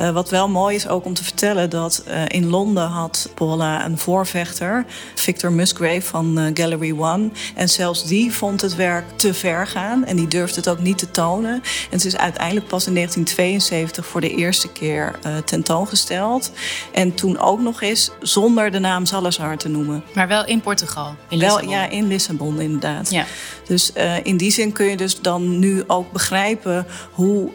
Uh, 0.00 0.10
wat 0.10 0.30
wel 0.30 0.48
mooi 0.48 0.74
is 0.74 0.88
ook 0.88 1.04
om 1.04 1.14
te 1.14 1.24
vertellen 1.24 1.70
dat 1.70 2.04
uh, 2.08 2.22
in 2.28 2.48
Londen 2.48 2.86
had 2.86 3.28
Paula 3.34 3.84
een 3.84 3.98
voorvechter, 3.98 4.84
Victor 5.14 5.52
Musgrave 5.52 6.02
van 6.02 6.38
uh, 6.38 6.50
Gallery 6.54 6.94
One. 6.98 7.30
En 7.54 7.68
zelfs 7.68 8.06
die 8.06 8.32
vond 8.32 8.60
het 8.60 8.74
werk 8.74 9.04
te 9.16 9.34
ver 9.34 9.66
gaan 9.66 10.04
en 10.04 10.16
die 10.16 10.28
durfde 10.28 10.56
het 10.56 10.68
ook 10.68 10.80
niet 10.80 10.98
te 10.98 11.10
tonen. 11.10 11.52
En 11.54 11.62
het 11.90 12.04
is 12.04 12.16
uiteindelijk 12.16 12.66
pas 12.66 12.86
in 12.86 12.94
1972 12.94 14.06
voor 14.06 14.20
de 14.20 14.34
eerste 14.34 14.72
keer 14.72 15.18
tentoongesteld. 15.44 16.50
En 16.92 17.14
toen 17.14 17.38
ook 17.38 17.60
nog 17.60 17.82
eens 17.82 18.10
zonder 18.20 18.70
de 18.70 18.78
naam 18.78 19.06
Salazar 19.06 19.56
te 19.56 19.68
noemen. 19.68 20.04
Maar 20.14 20.28
wel 20.28 20.46
in 20.46 20.60
Portugal, 20.60 21.14
in 21.28 21.38
wel, 21.38 21.68
Ja, 21.68 21.88
in 21.88 22.06
Lissabon 22.06 22.60
inderdaad. 22.60 23.10
Ja. 23.10 23.24
Dus 23.66 23.92
in 24.22 24.36
die 24.36 24.50
zin 24.50 24.72
kun 24.72 24.86
je 24.86 24.96
dus 24.96 25.20
dan 25.20 25.58
nu 25.58 25.84
ook 25.86 26.12
begrijpen 26.12 26.86
hoe 27.10 27.50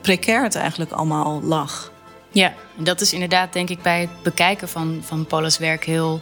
precair 0.00 0.42
het 0.42 0.54
eigenlijk 0.54 0.90
allemaal 0.90 1.40
lag. 1.42 1.71
Ja, 2.32 2.54
dat 2.76 3.00
is 3.00 3.12
inderdaad 3.12 3.52
denk 3.52 3.70
ik 3.70 3.82
bij 3.82 4.00
het 4.00 4.22
bekijken 4.22 4.68
van, 4.68 5.00
van 5.04 5.26
Paula's 5.26 5.58
werk 5.58 5.84
heel, 5.84 6.20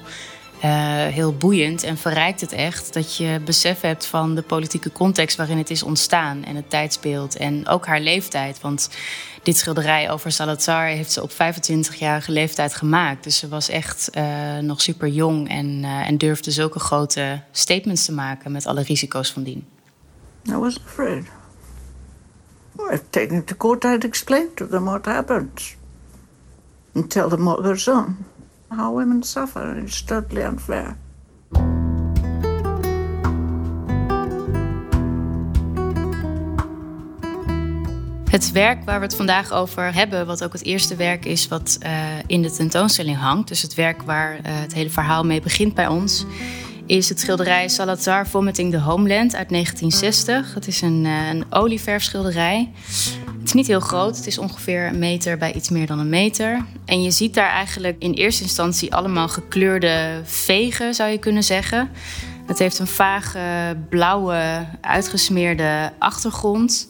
uh, 0.57 0.63
heel 1.07 1.35
boeiend 1.35 1.83
en 1.83 1.97
verrijkt 1.97 2.41
het 2.41 2.53
echt. 2.53 2.93
Dat 2.93 3.17
je 3.17 3.41
besef 3.45 3.81
hebt 3.81 4.07
van 4.07 4.35
de 4.35 4.43
politieke 4.43 4.93
context 4.93 5.37
waarin 5.37 5.59
het 5.59 5.71
is 5.71 5.83
ontstaan 5.83 6.45
en 6.45 6.57
het 6.57 6.71
tijdsbeeld 6.71 7.37
en 7.37 7.69
ook 7.69 7.87
haar 7.87 8.01
leeftijd. 8.01 8.61
Want 8.61 8.91
dit 9.43 9.57
schilderij 9.57 10.11
over 10.11 10.33
Salazar 10.33 10.87
heeft 10.87 11.13
ze 11.13 11.23
op 11.23 11.31
25-jarige 11.31 12.33
leeftijd 12.33 12.75
gemaakt. 12.75 13.25
Dus 13.25 13.39
ze 13.39 13.49
was 13.49 13.69
echt 13.69 14.11
uh, 14.15 14.59
nog 14.59 14.81
super 14.81 15.09
jong 15.09 15.49
en, 15.49 15.67
uh, 15.83 16.09
en 16.09 16.19
durfde 16.19 16.51
zulke 16.51 16.79
grote 16.79 17.43
statements 17.51 18.05
te 18.05 18.13
maken 18.13 18.53
met 18.53 18.67
alle 18.67 18.83
risico's 18.83 19.33
van 19.33 19.43
dien. 19.43 19.67
I 20.49 20.55
was 20.55 20.79
afraid. 20.87 21.25
I've 22.93 23.03
taken 23.11 23.45
to 23.45 23.57
court, 23.57 23.85
I'd 23.85 24.05
explain 24.05 24.49
to 24.55 24.67
them 24.67 24.85
what 24.85 25.05
happened. 25.05 25.79
And 26.95 27.11
tell 27.11 27.29
them 27.29 27.45
what 27.45 27.89
on. 27.89 28.17
How 28.69 28.95
women 28.95 29.23
suffer. 29.23 29.77
It's 29.79 30.05
totally 30.05 30.43
unfair. 30.43 30.97
Het 38.31 38.53
werk 38.53 38.85
waar 38.85 38.99
we 38.99 39.05
het 39.05 39.17
vandaag 39.17 39.53
over 39.53 39.95
hebben, 39.95 40.27
wat 40.27 40.45
ook 40.45 40.53
het 40.53 40.65
eerste 40.65 40.97
werk 40.97 41.25
is 41.25 41.49
wat 41.49 41.79
uh, 41.83 41.91
in 42.27 42.43
de 42.43 42.51
tentoonstelling 42.51 43.19
hangt, 43.19 43.49
dus 43.49 43.63
het 43.63 43.75
werk 43.75 44.03
waar 44.03 44.35
uh, 44.35 44.41
het 44.43 44.75
hele 44.75 44.91
verhaal 44.91 45.25
mee 45.25 45.41
begint 45.41 45.75
bij 45.75 45.87
ons, 45.87 46.25
is 46.91 47.09
het 47.09 47.21
schilderij 47.21 47.69
Salazar 47.69 48.27
Vomiting 48.27 48.71
the 48.71 48.79
Homeland 48.79 49.35
uit 49.35 49.49
1960. 49.49 50.55
Het 50.55 50.67
is 50.67 50.81
een, 50.81 51.05
uh, 51.05 51.29
een 51.29 51.45
olieverfschilderij. 51.51 52.71
Het 53.39 53.45
is 53.45 53.53
niet 53.53 53.67
heel 53.67 53.81
groot, 53.81 54.17
het 54.17 54.27
is 54.27 54.39
ongeveer 54.39 54.87
een 54.87 54.99
meter 54.99 55.39
bij 55.39 55.53
iets 55.53 55.69
meer 55.69 55.87
dan 55.87 55.99
een 55.99 56.09
meter. 56.09 56.65
En 56.85 57.03
je 57.03 57.11
ziet 57.11 57.35
daar 57.35 57.51
eigenlijk 57.51 57.97
in 57.99 58.13
eerste 58.13 58.43
instantie 58.43 58.95
allemaal 58.95 59.29
gekleurde 59.29 60.21
vegen, 60.25 60.95
zou 60.95 61.11
je 61.11 61.19
kunnen 61.19 61.43
zeggen. 61.43 61.91
Het 62.47 62.59
heeft 62.59 62.79
een 62.79 62.87
vage 62.87 63.77
blauwe 63.89 64.67
uitgesmeerde 64.81 65.93
achtergrond. 65.99 66.89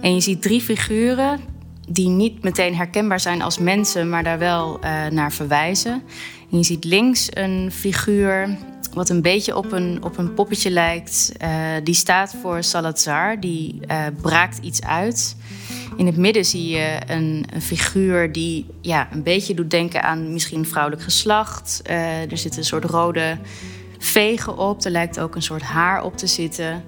En 0.00 0.14
je 0.14 0.20
ziet 0.20 0.42
drie 0.42 0.60
figuren 0.60 1.40
die 1.88 2.08
niet 2.08 2.42
meteen 2.42 2.76
herkenbaar 2.76 3.20
zijn 3.20 3.42
als 3.42 3.58
mensen, 3.58 4.08
maar 4.08 4.24
daar 4.24 4.38
wel 4.38 4.78
uh, 4.84 5.06
naar 5.06 5.32
verwijzen. 5.32 6.02
En 6.50 6.58
je 6.58 6.64
ziet 6.64 6.84
links 6.84 7.28
een 7.30 7.70
figuur 7.72 8.58
wat 8.94 9.08
een 9.08 9.22
beetje 9.22 9.56
op 9.56 9.72
een, 9.72 9.98
op 10.02 10.18
een 10.18 10.34
poppetje 10.34 10.70
lijkt. 10.70 11.32
Uh, 11.42 11.50
die 11.84 11.94
staat 11.94 12.34
voor 12.42 12.62
Salazar, 12.62 13.40
die 13.40 13.80
uh, 13.90 14.06
braakt 14.20 14.58
iets 14.58 14.82
uit. 14.82 15.36
In 15.96 16.06
het 16.06 16.16
midden 16.16 16.44
zie 16.44 16.68
je 16.68 16.98
een, 17.06 17.44
een, 17.52 17.62
figuur 17.62 18.32
die 18.32 18.66
ja, 18.80 19.08
een 19.12 19.22
beetje 19.22 19.54
doet 19.54 19.70
denken 19.70 20.02
aan 20.02 20.32
misschien 20.32 20.66
vrouwelijk 20.66 21.02
geslacht. 21.02 21.80
er 22.30 22.38
zit 22.38 22.56
een 22.56 22.64
soort 22.64 22.84
rode 22.84 23.38
vegen 23.98 24.58
op. 24.58 24.84
Er 24.84 24.90
lijkt 24.90 25.20
ook 25.20 25.34
een 25.34 25.42
soort 25.42 25.62
haar 25.62 26.04
op 26.04 26.16
te 26.16 26.26
zitten. 26.26 26.84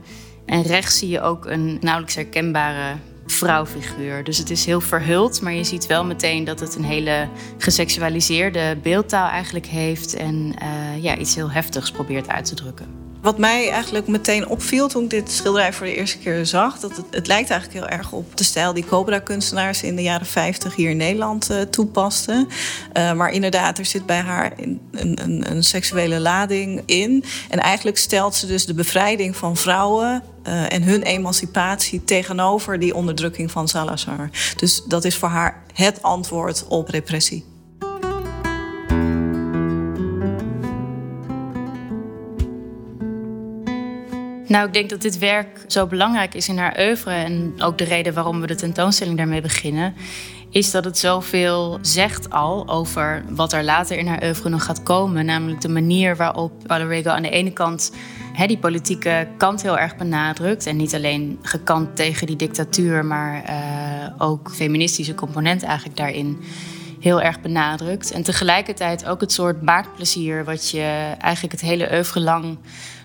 En 0.47 0.62
rechts 0.62 0.99
zie 0.99 1.09
je 1.09 1.21
ook 1.21 1.47
een 1.47 1.78
nauwelijks 1.80 2.14
herkenbare 2.14 2.97
vrouwfiguur. 3.26 4.25
Dus 4.25 4.38
het 4.38 4.50
is 4.50 4.64
heel 4.64 4.81
verhuld, 4.81 5.41
maar 5.41 5.52
je 5.52 5.64
ziet 5.64 5.87
wel 5.87 6.05
meteen 6.05 6.45
dat 6.45 6.61
het 6.61 6.75
een 6.75 6.85
hele 6.85 7.29
geseksualiseerde 7.59 8.76
beeldtaal 8.83 9.29
eigenlijk 9.29 9.67
heeft 9.67 10.14
en 10.14 10.55
uh, 10.62 11.02
ja, 11.02 11.17
iets 11.17 11.35
heel 11.35 11.50
heftigs 11.50 11.91
probeert 11.91 12.29
uit 12.29 12.45
te 12.45 12.55
drukken. 12.55 13.01
Wat 13.23 13.38
mij 13.38 13.71
eigenlijk 13.71 14.07
meteen 14.07 14.49
opviel 14.49 14.88
toen 14.88 15.02
ik 15.02 15.11
dit 15.11 15.31
schilderij 15.31 15.73
voor 15.73 15.87
de 15.87 15.95
eerste 15.95 16.19
keer 16.19 16.47
zag, 16.47 16.79
dat 16.79 16.97
het, 16.97 17.07
het 17.11 17.26
lijkt 17.26 17.50
eigenlijk 17.50 17.81
heel 17.81 17.99
erg 17.99 18.12
op 18.12 18.37
de 18.37 18.45
stijl 18.45 18.73
die 18.73 18.85
Cobra-kunstenaars 18.85 19.83
in 19.83 19.97
de 19.97 20.02
jaren 20.02 20.26
50 20.26 20.75
hier 20.75 20.91
in 20.91 20.97
Nederland 20.97 21.50
uh, 21.50 21.61
toepasten. 21.61 22.49
Uh, 22.97 23.12
maar 23.12 23.31
inderdaad, 23.31 23.79
er 23.79 23.85
zit 23.85 24.07
bij 24.07 24.21
haar 24.21 24.52
een, 24.57 24.81
een, 24.93 25.50
een, 25.50 25.64
seksuele 25.64 26.21
lading 26.21 26.83
in. 26.87 27.25
En 27.49 27.59
eigenlijk 27.59 27.99
stelt 27.99 28.35
ze 28.35 28.47
dus 28.47 28.67
de 28.67 28.75
bevrijding 28.75 29.37
van 29.37 29.57
vrouwen 29.57 30.23
uh, 30.47 30.73
en 30.73 30.83
hun 30.83 31.02
emancipatie 31.02 32.05
tegenover 32.05 32.79
die 32.79 32.95
onderdrukking 32.95 33.50
van 33.50 33.69
Salazar. 33.69 34.31
Dus 34.57 34.83
dat 34.88 35.05
is 35.05 35.17
voor 35.17 35.29
haar 35.29 35.62
het 35.75 36.02
antwoord 36.02 36.64
op 36.69 36.88
repressie. 36.88 37.51
Nou, 44.52 44.66
ik 44.66 44.73
denk 44.73 44.90
dat 44.90 45.02
dit 45.02 45.18
werk 45.18 45.64
zo 45.66 45.87
belangrijk 45.87 46.35
is 46.35 46.49
in 46.49 46.59
haar 46.59 46.76
oeuvre. 46.78 47.11
En 47.11 47.54
ook 47.59 47.78
de 47.78 47.85
reden 47.85 48.14
waarom 48.14 48.40
we 48.40 48.47
de 48.47 48.54
tentoonstelling 48.54 49.16
daarmee 49.16 49.40
beginnen. 49.40 49.94
Is 50.50 50.71
dat 50.71 50.85
het 50.85 50.99
zoveel 50.99 51.78
zegt 51.80 52.30
al 52.30 52.68
over 52.68 53.25
wat 53.28 53.52
er 53.52 53.64
later 53.64 53.99
in 53.99 54.06
haar 54.06 54.23
oeuvre 54.23 54.49
nog 54.49 54.64
gaat 54.64 54.82
komen. 54.82 55.25
Namelijk 55.25 55.61
de 55.61 55.68
manier 55.68 56.16
waarop 56.16 56.52
Valerio 56.66 57.11
aan 57.11 57.23
de 57.23 57.30
ene 57.30 57.52
kant 57.52 57.92
die 58.47 58.59
politieke 58.59 59.28
kant 59.37 59.62
heel 59.62 59.78
erg 59.78 59.97
benadrukt. 59.97 60.66
En 60.66 60.76
niet 60.76 60.94
alleen 60.94 61.38
gekant 61.42 61.97
tegen 61.97 62.26
die 62.26 62.37
dictatuur, 62.37 63.04
maar 63.04 63.44
uh, 63.49 64.26
ook 64.26 64.50
feministische 64.50 65.14
component 65.14 65.62
eigenlijk 65.62 65.97
daarin 65.97 66.38
heel 67.00 67.23
erg 67.23 67.40
benadrukt. 67.40 68.11
En 68.11 68.23
tegelijkertijd 68.23 69.06
ook 69.06 69.21
het 69.21 69.32
soort 69.32 69.62
maakplezier 69.62 70.44
wat 70.44 70.71
je 70.71 71.14
eigenlijk 71.18 71.52
het 71.52 71.61
hele 71.61 71.88
oeuvre 71.92 72.21
lang 72.21 72.59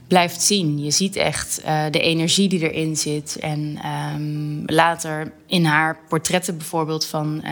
blijft 0.07 0.41
zien. 0.41 0.83
Je 0.83 0.91
ziet 0.91 1.15
echt 1.15 1.61
uh, 1.65 1.85
de 1.91 1.99
energie 1.99 2.49
die 2.49 2.71
erin 2.71 2.97
zit. 2.97 3.37
En 3.39 3.79
um, 4.15 4.63
later 4.65 5.31
in 5.45 5.65
haar 5.65 5.99
portretten 6.09 6.57
bijvoorbeeld 6.57 7.05
van 7.05 7.41
uh, 7.43 7.51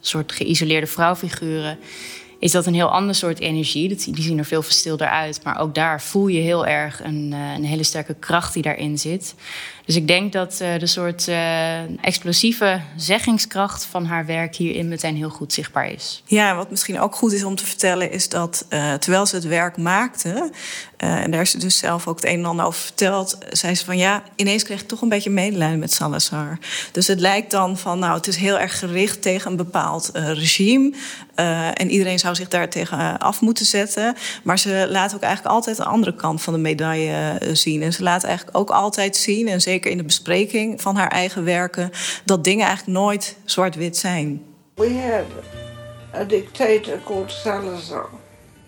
soort 0.00 0.32
geïsoleerde 0.32 0.86
vrouwfiguren... 0.86 1.78
is 2.38 2.52
dat 2.52 2.66
een 2.66 2.74
heel 2.74 2.90
ander 2.90 3.14
soort 3.14 3.40
energie. 3.40 3.88
Die 3.88 4.22
zien 4.22 4.38
er 4.38 4.44
veel 4.44 4.62
verstilder 4.62 5.08
uit. 5.08 5.40
Maar 5.44 5.58
ook 5.58 5.74
daar 5.74 6.02
voel 6.02 6.26
je 6.26 6.40
heel 6.40 6.66
erg 6.66 7.04
een, 7.04 7.30
uh, 7.32 7.52
een 7.56 7.64
hele 7.64 7.82
sterke 7.82 8.14
kracht 8.14 8.54
die 8.54 8.62
daarin 8.62 8.98
zit. 8.98 9.34
Dus 9.86 9.96
ik 9.96 10.06
denk 10.06 10.32
dat 10.32 10.58
uh, 10.62 10.78
de 10.78 10.86
soort 10.86 11.28
uh, 11.28 12.04
explosieve 12.04 12.80
zeggingskracht 12.96 13.84
van 13.84 14.04
haar 14.04 14.26
werk 14.26 14.56
hierin 14.56 14.88
meteen 14.88 15.16
heel 15.16 15.30
goed 15.30 15.52
zichtbaar 15.52 15.90
is. 15.90 16.22
Ja, 16.24 16.56
wat 16.56 16.70
misschien 16.70 17.00
ook 17.00 17.14
goed 17.14 17.32
is 17.32 17.44
om 17.44 17.54
te 17.54 17.66
vertellen, 17.66 18.10
is 18.10 18.28
dat 18.28 18.66
uh, 18.70 18.94
terwijl 18.94 19.26
ze 19.26 19.34
het 19.34 19.44
werk 19.44 19.76
maakte, 19.76 20.50
en 20.96 21.30
daar 21.30 21.40
is 21.40 21.50
ze 21.50 21.58
dus 21.58 21.78
zelf 21.78 22.06
ook 22.06 22.16
het 22.16 22.24
een 22.24 22.38
en 22.38 22.44
ander 22.44 22.66
over 22.66 22.80
verteld, 22.80 23.38
zei 23.50 23.74
ze 23.74 23.84
van 23.84 23.98
ja, 23.98 24.22
ineens 24.36 24.62
kreeg 24.62 24.80
ik 24.80 24.88
toch 24.88 25.02
een 25.02 25.08
beetje 25.08 25.30
medelijden 25.30 25.78
met 25.78 25.92
Salazar. 25.92 26.58
Dus 26.92 27.06
het 27.06 27.20
lijkt 27.20 27.50
dan 27.50 27.78
van 27.78 27.98
nou, 27.98 28.16
het 28.16 28.26
is 28.26 28.36
heel 28.36 28.58
erg 28.58 28.78
gericht 28.78 29.22
tegen 29.22 29.50
een 29.50 29.56
bepaald 29.56 30.10
regime. 30.12 30.92
en 31.74 31.90
iedereen 31.90 32.18
zou 32.18 32.34
zich 32.34 32.48
daar 32.48 32.68
tegen 32.68 33.18
af 33.18 33.40
moeten 33.40 33.66
zetten. 33.66 34.16
Maar 34.42 34.58
ze 34.58 34.86
laat 34.90 35.14
ook 35.14 35.22
eigenlijk 35.22 35.54
altijd 35.54 35.76
de 35.76 35.84
andere 35.84 36.14
kant 36.14 36.42
van 36.42 36.52
de 36.52 36.58
medaille 36.58 37.40
zien. 37.52 37.82
En 37.82 37.92
ze 37.92 38.02
laat 38.02 38.24
eigenlijk 38.24 38.56
ook 38.56 38.70
altijd 38.70 39.16
zien, 39.16 39.48
en 39.48 39.60
zeker 39.60 39.75
in 39.84 39.96
de 39.96 40.02
bespreking 40.02 40.80
van 40.80 40.96
haar 40.96 41.10
eigen 41.10 41.44
werken, 41.44 41.90
dat 42.24 42.44
dingen 42.44 42.66
eigenlijk 42.66 42.98
nooit 42.98 43.36
zwart-wit 43.44 43.96
zijn. 43.96 44.42
We 44.74 44.90
had 44.90 45.26
a 46.22 46.24
dictator 46.24 46.98
called 47.04 47.30
Salazar. 47.30 48.08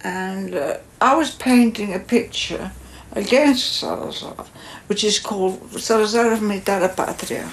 And 0.03 0.55
uh, 0.55 0.69
I 1.03 1.15
was 1.15 1.31
painting 1.37 1.95
a 1.95 1.99
picture 1.99 2.71
against 3.17 3.75
Salazar, 3.75 4.47
which 4.87 5.05
is 5.05 5.21
called 5.21 5.59
Salazar 5.75 6.33
of 6.33 6.41
Mitad 6.41 6.95
Patria. 6.95 7.45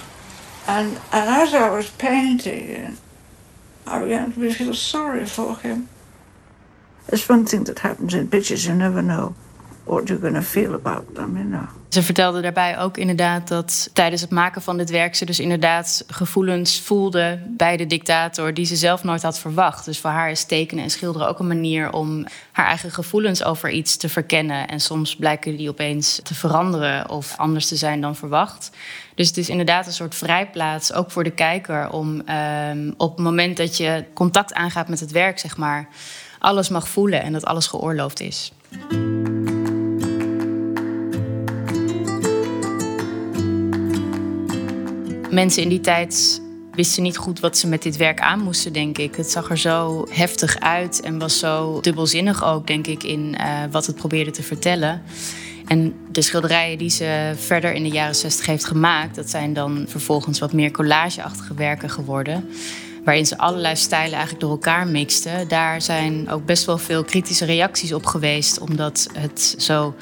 And, 0.65 0.97
and 1.09 1.29
as 1.29 1.53
I 1.53 1.69
was 1.69 1.89
painting 1.89 2.97
I 3.87 3.99
began 3.99 4.31
to 4.33 4.51
feel 4.51 4.73
sorry 4.73 5.25
for 5.25 5.57
him. 5.57 5.89
It's 7.07 7.29
one 7.29 7.45
thing 7.45 7.65
that 7.65 7.79
happens 7.79 8.13
in 8.13 8.27
pictures, 8.27 8.65
you 8.65 8.73
never 8.73 9.01
know 9.01 9.35
what 9.85 10.07
you're 10.07 10.21
going 10.21 10.43
feel 10.43 10.73
about. 10.73 11.03
Ze 11.89 12.03
vertelde 12.03 12.41
daarbij 12.41 12.79
ook 12.79 12.97
inderdaad 12.97 13.47
dat 13.47 13.89
tijdens 13.93 14.21
het 14.21 14.31
maken 14.31 14.61
van 14.61 14.77
dit 14.77 14.89
werk 14.89 15.15
ze 15.15 15.25
dus 15.25 15.39
inderdaad 15.39 16.03
gevoelens 16.07 16.81
voelde 16.81 17.39
bij 17.47 17.77
de 17.77 17.85
dictator 17.85 18.53
die 18.53 18.65
ze 18.65 18.75
zelf 18.75 19.03
nooit 19.03 19.21
had 19.21 19.39
verwacht. 19.39 19.85
Dus 19.85 19.99
voor 19.99 20.09
haar 20.09 20.31
is 20.31 20.43
tekenen 20.43 20.83
en 20.83 20.89
schilderen 20.89 21.27
ook 21.27 21.39
een 21.39 21.47
manier 21.47 21.93
om 21.93 22.25
haar 22.51 22.67
eigen 22.67 22.91
gevoelens 22.91 23.43
over 23.43 23.69
iets 23.69 23.97
te 23.97 24.09
verkennen. 24.09 24.67
En 24.67 24.79
soms 24.79 25.15
blijken 25.15 25.57
die 25.57 25.69
opeens 25.69 26.19
te 26.23 26.33
veranderen 26.35 27.09
of 27.09 27.37
anders 27.37 27.67
te 27.67 27.75
zijn 27.75 28.01
dan 28.01 28.15
verwacht. 28.15 28.71
Dus 29.15 29.27
het 29.27 29.37
is 29.37 29.49
inderdaad 29.49 29.85
een 29.85 29.93
soort 29.93 30.15
vrijplaats, 30.15 30.93
ook 30.93 31.11
voor 31.11 31.23
de 31.23 31.31
kijker, 31.31 31.89
om 31.89 32.21
um, 32.69 32.93
op 32.97 33.15
het 33.15 33.25
moment 33.25 33.57
dat 33.57 33.77
je 33.77 34.05
contact 34.13 34.53
aangaat 34.53 34.87
met 34.87 34.99
het 34.99 35.11
werk, 35.11 35.39
zeg 35.39 35.57
maar, 35.57 35.87
alles 36.39 36.69
mag 36.69 36.87
voelen 36.87 37.21
en 37.21 37.33
dat 37.33 37.45
alles 37.45 37.67
geoorloofd 37.67 38.19
is. 38.19 38.51
Mensen 45.35 45.63
in 45.63 45.69
die 45.69 45.79
tijd 45.79 46.41
wisten 46.71 47.03
niet 47.03 47.17
goed 47.17 47.39
wat 47.39 47.57
ze 47.57 47.67
met 47.67 47.83
dit 47.83 47.97
werk 47.97 48.19
aan 48.19 48.39
moesten, 48.39 48.73
denk 48.73 48.97
ik. 48.97 49.15
Het 49.15 49.31
zag 49.31 49.49
er 49.49 49.57
zo 49.57 50.05
heftig 50.09 50.59
uit 50.59 51.01
en 51.01 51.19
was 51.19 51.39
zo 51.39 51.79
dubbelzinnig 51.81 52.43
ook, 52.43 52.67
denk 52.67 52.87
ik, 52.87 53.03
in 53.03 53.35
uh, 53.39 53.63
wat 53.71 53.85
het 53.85 53.95
probeerde 53.95 54.31
te 54.31 54.43
vertellen. 54.43 55.01
En 55.67 55.93
de 56.11 56.21
schilderijen 56.21 56.77
die 56.77 56.89
ze 56.89 57.33
verder 57.35 57.73
in 57.73 57.83
de 57.83 57.89
jaren 57.89 58.15
60 58.15 58.45
heeft 58.45 58.65
gemaakt, 58.65 59.15
dat 59.15 59.29
zijn 59.29 59.53
dan 59.53 59.85
vervolgens 59.87 60.39
wat 60.39 60.53
meer 60.53 60.71
collageachtige 60.71 61.53
werken 61.53 61.89
geworden. 61.89 62.49
Waarin 63.03 63.25
ze 63.25 63.37
allerlei 63.37 63.75
stijlen 63.75 64.11
eigenlijk 64.11 64.41
door 64.41 64.51
elkaar 64.51 64.87
mixten. 64.87 65.47
Daar 65.47 65.81
zijn 65.81 66.29
ook 66.29 66.45
best 66.45 66.65
wel 66.65 66.77
veel 66.77 67.03
kritische 67.03 67.45
reacties 67.45 67.93
op 67.93 68.05
geweest, 68.05 68.59
omdat 68.59 69.07
het 69.13 69.55
zo 69.57 69.95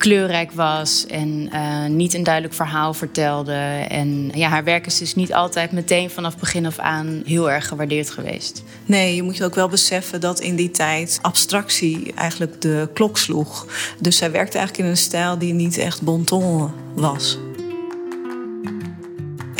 kleurrijk 0.00 0.52
was 0.52 1.06
en 1.06 1.50
uh, 1.52 1.86
niet 1.86 2.14
een 2.14 2.22
duidelijk 2.22 2.54
verhaal 2.54 2.94
vertelde. 2.94 3.52
En 3.88 4.30
ja, 4.34 4.48
haar 4.48 4.64
werk 4.64 4.86
is 4.86 4.98
dus 4.98 5.14
niet 5.14 5.34
altijd 5.34 5.72
meteen 5.72 6.10
vanaf 6.10 6.38
begin 6.38 6.66
af 6.66 6.78
aan 6.78 7.22
heel 7.24 7.50
erg 7.50 7.68
gewaardeerd 7.68 8.10
geweest. 8.10 8.62
Nee, 8.86 9.14
je 9.14 9.22
moet 9.22 9.36
je 9.36 9.44
ook 9.44 9.54
wel 9.54 9.68
beseffen 9.68 10.20
dat 10.20 10.40
in 10.40 10.56
die 10.56 10.70
tijd 10.70 11.18
abstractie 11.22 12.12
eigenlijk 12.14 12.60
de 12.60 12.88
klok 12.94 13.18
sloeg. 13.18 13.66
Dus 13.98 14.16
zij 14.16 14.30
werkte 14.30 14.58
eigenlijk 14.58 14.86
in 14.86 14.92
een 14.92 15.02
stijl 15.02 15.38
die 15.38 15.52
niet 15.52 15.78
echt 15.78 16.02
bon 16.02 16.24
ton 16.24 16.70
was. 16.94 17.38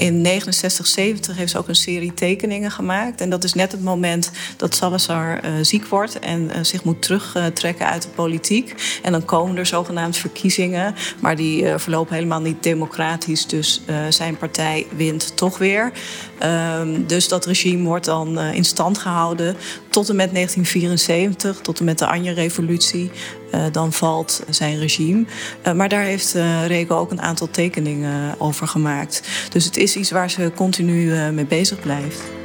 In 0.00 0.20
69, 0.20 0.86
70 0.86 1.36
heeft 1.36 1.50
ze 1.50 1.58
ook 1.58 1.68
een 1.68 1.74
serie 1.74 2.14
tekeningen 2.14 2.70
gemaakt. 2.70 3.20
En 3.20 3.30
dat 3.30 3.44
is 3.44 3.54
net 3.54 3.72
het 3.72 3.82
moment 3.82 4.30
dat 4.56 4.74
Salazar 4.74 5.44
uh, 5.44 5.50
ziek 5.62 5.86
wordt 5.86 6.18
en 6.18 6.42
uh, 6.42 6.56
zich 6.62 6.84
moet 6.84 7.02
terugtrekken 7.02 7.86
uit 7.86 8.02
de 8.02 8.08
politiek. 8.08 8.74
En 9.02 9.12
dan 9.12 9.24
komen 9.24 9.56
er 9.56 9.66
zogenaamd 9.66 10.16
verkiezingen, 10.16 10.94
maar 11.20 11.36
die 11.36 11.62
uh, 11.62 11.74
verlopen 11.78 12.14
helemaal 12.14 12.40
niet 12.40 12.62
democratisch. 12.62 13.46
Dus 13.46 13.82
zijn 14.08 14.36
partij 14.36 14.86
wint 14.96 15.36
toch 15.36 15.58
weer. 15.58 15.92
Ehm, 16.40 17.06
dus 17.06 17.28
dat 17.28 17.46
regime 17.46 17.84
wordt 17.84 18.04
dan 18.04 18.38
uh, 18.38 18.54
in 18.54 18.64
stand 18.64 18.98
gehouden 18.98 19.56
tot 19.88 20.08
en 20.08 20.16
met 20.16 20.34
1974, 20.34 21.60
tot 21.60 21.78
en 21.78 21.84
met 21.84 21.98
de 21.98 22.06
Anja-revolutie. 22.06 23.10
Uh, 23.54 23.64
dan 23.72 23.92
valt 23.92 24.42
zijn 24.48 24.78
regime. 24.78 25.24
Uh, 25.66 25.72
maar 25.72 25.88
daar 25.88 26.02
heeft 26.02 26.36
Rego 26.66 26.96
ook 26.96 27.10
een 27.10 27.22
aantal 27.22 27.50
tekeningen 27.50 28.34
over 28.38 28.68
gemaakt. 28.68 29.22
Dus 29.52 29.64
het 29.64 29.76
is 29.76 29.96
iets 29.96 30.10
waar 30.10 30.30
ze 30.30 30.52
continu 30.54 31.30
mee 31.32 31.46
bezig 31.46 31.80
blijft. 31.80 32.39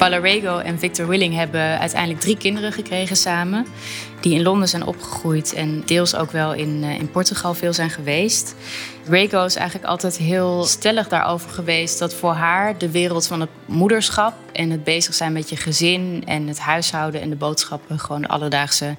Paula 0.00 0.18
Rego 0.18 0.58
en 0.58 0.78
Victor 0.78 1.08
Willing 1.08 1.34
hebben 1.34 1.78
uiteindelijk 1.78 2.20
drie 2.20 2.36
kinderen 2.36 2.72
gekregen 2.72 3.16
samen. 3.16 3.66
Die 4.20 4.34
in 4.34 4.42
Londen 4.42 4.68
zijn 4.68 4.86
opgegroeid 4.86 5.52
en 5.52 5.82
deels 5.86 6.14
ook 6.14 6.30
wel 6.30 6.54
in, 6.54 6.82
uh, 6.82 6.98
in 6.98 7.10
Portugal 7.10 7.54
veel 7.54 7.72
zijn 7.72 7.90
geweest. 7.90 8.54
Rego 9.08 9.44
is 9.44 9.56
eigenlijk 9.56 9.88
altijd 9.88 10.16
heel 10.16 10.64
stellig 10.64 11.08
daarover 11.08 11.50
geweest 11.50 11.98
dat 11.98 12.14
voor 12.14 12.32
haar 12.32 12.78
de 12.78 12.90
wereld 12.90 13.26
van 13.26 13.40
het 13.40 13.50
moederschap 13.64 14.34
en 14.52 14.70
het 14.70 14.84
bezig 14.84 15.14
zijn 15.14 15.32
met 15.32 15.48
je 15.48 15.56
gezin 15.56 16.22
en 16.26 16.46
het 16.46 16.58
huishouden 16.58 17.20
en 17.20 17.30
de 17.30 17.36
boodschappen, 17.36 17.98
gewoon 17.98 18.22
de 18.22 18.28
alledaagse 18.28 18.96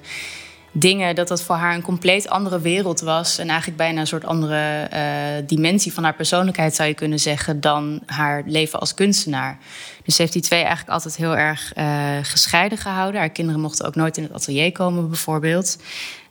dingen, 0.72 1.14
dat 1.14 1.28
dat 1.28 1.42
voor 1.42 1.56
haar 1.56 1.74
een 1.74 1.82
compleet 1.82 2.28
andere 2.28 2.60
wereld 2.60 3.00
was. 3.00 3.38
En 3.38 3.48
eigenlijk 3.48 3.78
bijna 3.78 4.00
een 4.00 4.06
soort 4.06 4.24
andere 4.24 4.88
uh, 4.92 5.00
dimensie 5.46 5.92
van 5.92 6.02
haar 6.02 6.14
persoonlijkheid, 6.14 6.74
zou 6.74 6.88
je 6.88 6.94
kunnen 6.94 7.18
zeggen, 7.18 7.60
dan 7.60 8.02
haar 8.06 8.42
leven 8.46 8.80
als 8.80 8.94
kunstenaar. 8.94 9.58
Dus 10.04 10.18
heeft 10.18 10.32
die 10.32 10.42
twee 10.42 10.60
eigenlijk 10.60 10.90
altijd 10.90 11.16
heel 11.16 11.36
erg 11.36 11.72
uh, 11.76 11.84
gescheiden 12.22 12.78
gehouden. 12.78 13.20
Haar 13.20 13.30
kinderen 13.30 13.60
mochten 13.60 13.86
ook 13.86 13.94
nooit 13.94 14.16
in 14.16 14.22
het 14.22 14.32
atelier 14.32 14.72
komen, 14.72 15.08
bijvoorbeeld. 15.08 15.78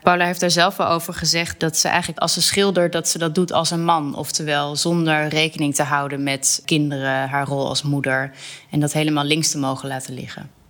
Paula 0.01 0.25
heeft 0.25 0.39
daar 0.39 0.51
zelf 0.51 0.77
wel 0.77 0.87
over 0.87 1.13
gezegd 1.13 1.59
dat 1.59 1.77
ze 1.77 1.87
eigenlijk 1.87 2.19
als 2.19 2.33
ze 2.33 2.41
schildert, 2.41 2.91
dat 2.91 3.09
ze 3.09 3.17
dat 3.17 3.35
doet 3.35 3.51
als 3.51 3.71
een 3.71 3.83
man. 3.83 4.15
Oftewel 4.15 4.75
zonder 4.75 5.27
rekening 5.27 5.75
te 5.75 5.83
houden 5.83 6.23
met 6.23 6.61
kinderen, 6.65 7.29
haar 7.29 7.47
rol 7.47 7.67
als 7.67 7.83
moeder. 7.83 8.31
En 8.69 8.79
dat 8.79 8.93
helemaal 8.93 9.23
links 9.23 9.51
te 9.51 9.57
mogen 9.57 9.87
laten 9.87 10.13
liggen. 10.13 10.60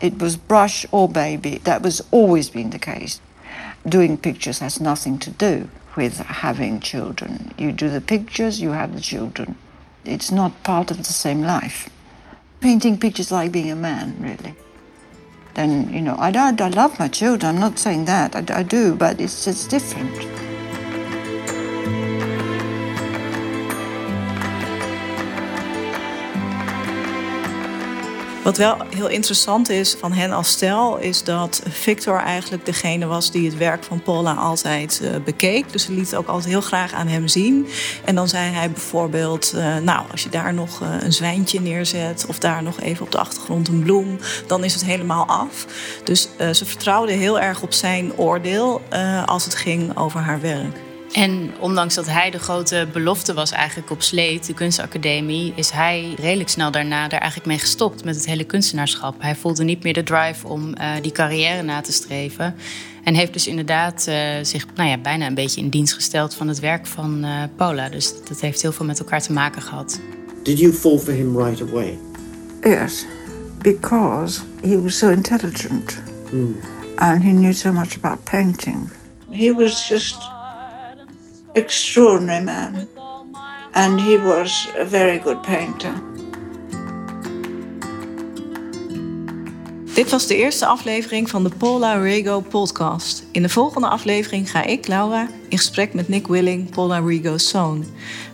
It 0.00 0.18
was 0.18 0.36
brush 0.36 0.86
or 0.92 1.08
baby. 1.08 1.58
That 1.64 1.82
was 1.82 2.02
always 2.10 2.50
been 2.50 2.70
the 2.70 2.78
case. 2.78 3.20
Doing 3.86 4.18
pictures 4.18 4.60
has 4.60 4.80
nothing 4.80 5.18
to 5.20 5.30
do 5.30 5.68
with 5.96 6.18
having 6.18 6.80
children. 6.80 7.52
You 7.58 7.72
do 7.72 7.88
the 7.88 8.00
pictures, 8.00 8.60
you 8.60 8.70
have 8.70 8.94
the 8.94 9.00
children. 9.00 9.56
It's 10.04 10.30
not 10.30 10.62
part 10.62 10.90
of 10.90 10.98
the 10.98 11.12
same 11.12 11.42
life. 11.42 11.90
Painting 12.60 12.98
pictures 12.98 13.32
like 13.32 13.52
being 13.52 13.70
a 13.70 13.76
man, 13.76 14.16
really. 14.20 14.54
Then, 15.54 15.92
you 15.92 16.00
know, 16.00 16.14
I, 16.14 16.30
I, 16.30 16.54
I 16.56 16.68
love 16.68 16.98
my 17.00 17.08
children, 17.08 17.56
I'm 17.56 17.60
not 17.60 17.78
saying 17.78 18.04
that, 18.04 18.36
I, 18.36 18.60
I 18.60 18.62
do, 18.62 18.94
but 18.94 19.20
it's 19.20 19.44
just 19.44 19.70
different. 19.70 20.14
Wat 28.48 28.56
wel 28.56 28.76
heel 28.94 29.08
interessant 29.08 29.68
is 29.68 29.94
van 29.94 30.12
hen 30.12 30.32
als 30.32 30.48
stel, 30.48 30.98
is 30.98 31.24
dat 31.24 31.62
Victor 31.68 32.18
eigenlijk 32.18 32.66
degene 32.66 33.06
was 33.06 33.30
die 33.30 33.44
het 33.48 33.56
werk 33.56 33.84
van 33.84 34.02
Paula 34.02 34.34
altijd 34.34 35.00
uh, 35.02 35.10
bekeek. 35.24 35.72
Dus 35.72 35.84
ze 35.84 35.92
liet 35.92 36.10
het 36.10 36.14
ook 36.14 36.26
altijd 36.26 36.48
heel 36.48 36.60
graag 36.60 36.92
aan 36.92 37.06
hem 37.06 37.28
zien. 37.28 37.66
En 38.04 38.14
dan 38.14 38.28
zei 38.28 38.50
hij 38.50 38.70
bijvoorbeeld: 38.70 39.52
uh, 39.54 39.76
Nou, 39.76 40.10
als 40.10 40.22
je 40.22 40.28
daar 40.28 40.54
nog 40.54 40.80
uh, 40.80 40.88
een 41.00 41.12
zwijntje 41.12 41.60
neerzet, 41.60 42.24
of 42.28 42.38
daar 42.38 42.62
nog 42.62 42.80
even 42.80 43.04
op 43.04 43.12
de 43.12 43.18
achtergrond 43.18 43.68
een 43.68 43.82
bloem, 43.82 44.18
dan 44.46 44.64
is 44.64 44.74
het 44.74 44.84
helemaal 44.84 45.26
af. 45.26 45.66
Dus 46.04 46.28
ze 46.52 46.64
vertrouwde 46.64 47.12
heel 47.12 47.40
erg 47.40 47.62
op 47.62 47.72
zijn 47.72 48.16
oordeel 48.16 48.82
als 49.26 49.44
het 49.44 49.54
ging 49.54 49.96
over 49.96 50.20
haar 50.20 50.40
werk. 50.40 50.87
En 51.12 51.50
ondanks 51.60 51.94
dat 51.94 52.06
hij 52.06 52.30
de 52.30 52.38
grote 52.38 52.88
belofte 52.92 53.34
was 53.34 53.50
eigenlijk 53.50 53.90
op 53.90 54.02
Sleet, 54.02 54.46
de 54.46 54.54
kunstacademie, 54.54 55.52
is 55.56 55.70
hij 55.70 56.14
redelijk 56.18 56.48
snel 56.48 56.70
daarna 56.70 57.04
er 57.04 57.18
eigenlijk 57.18 57.46
mee 57.46 57.58
gestopt 57.58 58.04
met 58.04 58.14
het 58.14 58.26
hele 58.26 58.44
kunstenaarschap. 58.44 59.14
Hij 59.18 59.36
voelde 59.36 59.64
niet 59.64 59.82
meer 59.82 59.92
de 59.92 60.02
drive 60.02 60.46
om 60.46 60.68
uh, 60.68 60.90
die 61.02 61.12
carrière 61.12 61.62
na 61.62 61.80
te 61.80 61.92
streven. 61.92 62.54
En 63.04 63.14
heeft 63.14 63.32
dus 63.32 63.46
inderdaad 63.46 64.06
uh, 64.08 64.14
zich 64.42 64.66
nou 64.74 64.88
ja, 64.88 64.98
bijna 64.98 65.26
een 65.26 65.34
beetje 65.34 65.60
in 65.60 65.68
dienst 65.68 65.94
gesteld 65.94 66.34
van 66.34 66.48
het 66.48 66.60
werk 66.60 66.86
van 66.86 67.24
uh, 67.24 67.42
Paula. 67.56 67.88
Dus 67.88 68.12
dat 68.28 68.40
heeft 68.40 68.62
heel 68.62 68.72
veel 68.72 68.86
met 68.86 68.98
elkaar 68.98 69.22
te 69.22 69.32
maken 69.32 69.62
gehad. 69.62 70.00
Did 70.42 70.58
you 70.58 70.72
fall 70.72 70.98
for 70.98 71.12
him 71.12 71.36
right 71.36 71.60
away? 71.60 71.98
Yes, 72.62 73.06
because 73.58 74.40
he 74.62 74.82
was 74.82 74.98
so 74.98 75.08
intelligent. 75.08 75.98
Mm. 76.32 76.56
And 76.94 77.22
he 77.22 77.30
knew 77.30 77.52
so 77.52 77.72
much 77.72 77.96
about 78.02 78.24
painting. 78.24 78.90
He 79.30 79.52
was 79.54 79.88
just 79.88 80.16
extraordinary 81.54 82.44
man. 82.44 82.88
And 83.74 84.00
he 84.00 84.16
was 84.16 84.68
a 84.76 84.84
very 84.84 85.18
good 85.18 85.42
painter. 85.42 86.07
Dit 89.98 90.10
was 90.10 90.26
de 90.26 90.36
eerste 90.36 90.66
aflevering 90.66 91.30
van 91.30 91.42
de 91.42 91.50
Paula 91.56 91.94
Rego 91.94 92.40
podcast. 92.40 93.24
In 93.32 93.42
de 93.42 93.48
volgende 93.48 93.88
aflevering 93.88 94.50
ga 94.50 94.64
ik, 94.64 94.86
Laura, 94.86 95.28
in 95.48 95.58
gesprek 95.58 95.94
met 95.94 96.08
Nick 96.08 96.26
Willing, 96.26 96.70
Paula 96.70 96.98
Rego's 96.98 97.48
zoon. 97.48 97.80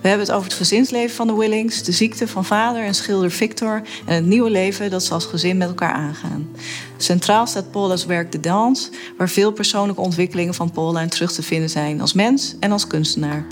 We 0.01 0.09
hebben 0.09 0.27
het 0.27 0.37
over 0.37 0.49
het 0.49 0.57
gezinsleven 0.57 1.17
van 1.17 1.27
de 1.27 1.35
Willings, 1.35 1.83
de 1.83 1.93
ziekte 1.93 2.29
van 2.29 2.45
vader 2.45 2.85
en 2.85 2.95
schilder 2.95 3.31
Victor 3.31 3.83
en 4.07 4.15
het 4.15 4.25
nieuwe 4.25 4.51
leven 4.51 4.91
dat 4.91 5.05
ze 5.05 5.15
als 5.15 5.25
gezin 5.25 5.57
met 5.57 5.69
elkaar 5.69 5.93
aangaan. 5.93 6.49
Centraal 6.97 7.47
staat 7.47 7.71
Paula's 7.71 8.07
werk 8.07 8.33
De 8.33 8.41
Dans, 8.41 8.91
waar 9.17 9.29
veel 9.29 9.53
persoonlijke 9.53 10.01
ontwikkelingen 10.01 10.55
van 10.55 10.71
Paula 10.71 11.01
in 11.01 11.09
terug 11.09 11.33
te 11.33 11.43
vinden 11.43 11.71
zijn 11.71 12.01
als 12.01 12.13
mens 12.13 12.55
en 12.61 12.73
als 12.73 12.87
kunstenaar. 12.87 13.47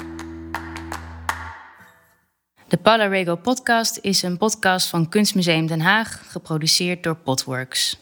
De 2.69 2.77
Paula 2.77 3.07
Rego 3.07 3.37
podcast 3.37 3.99
is 4.03 4.23
een 4.23 4.39
podcast 4.39 4.87
van 4.87 5.09
Kunstmuseum 5.09 5.67
Den 5.67 5.81
Haag, 5.81 6.23
geproduceerd 6.29 7.03
door 7.03 7.17
Potworks. 7.17 8.02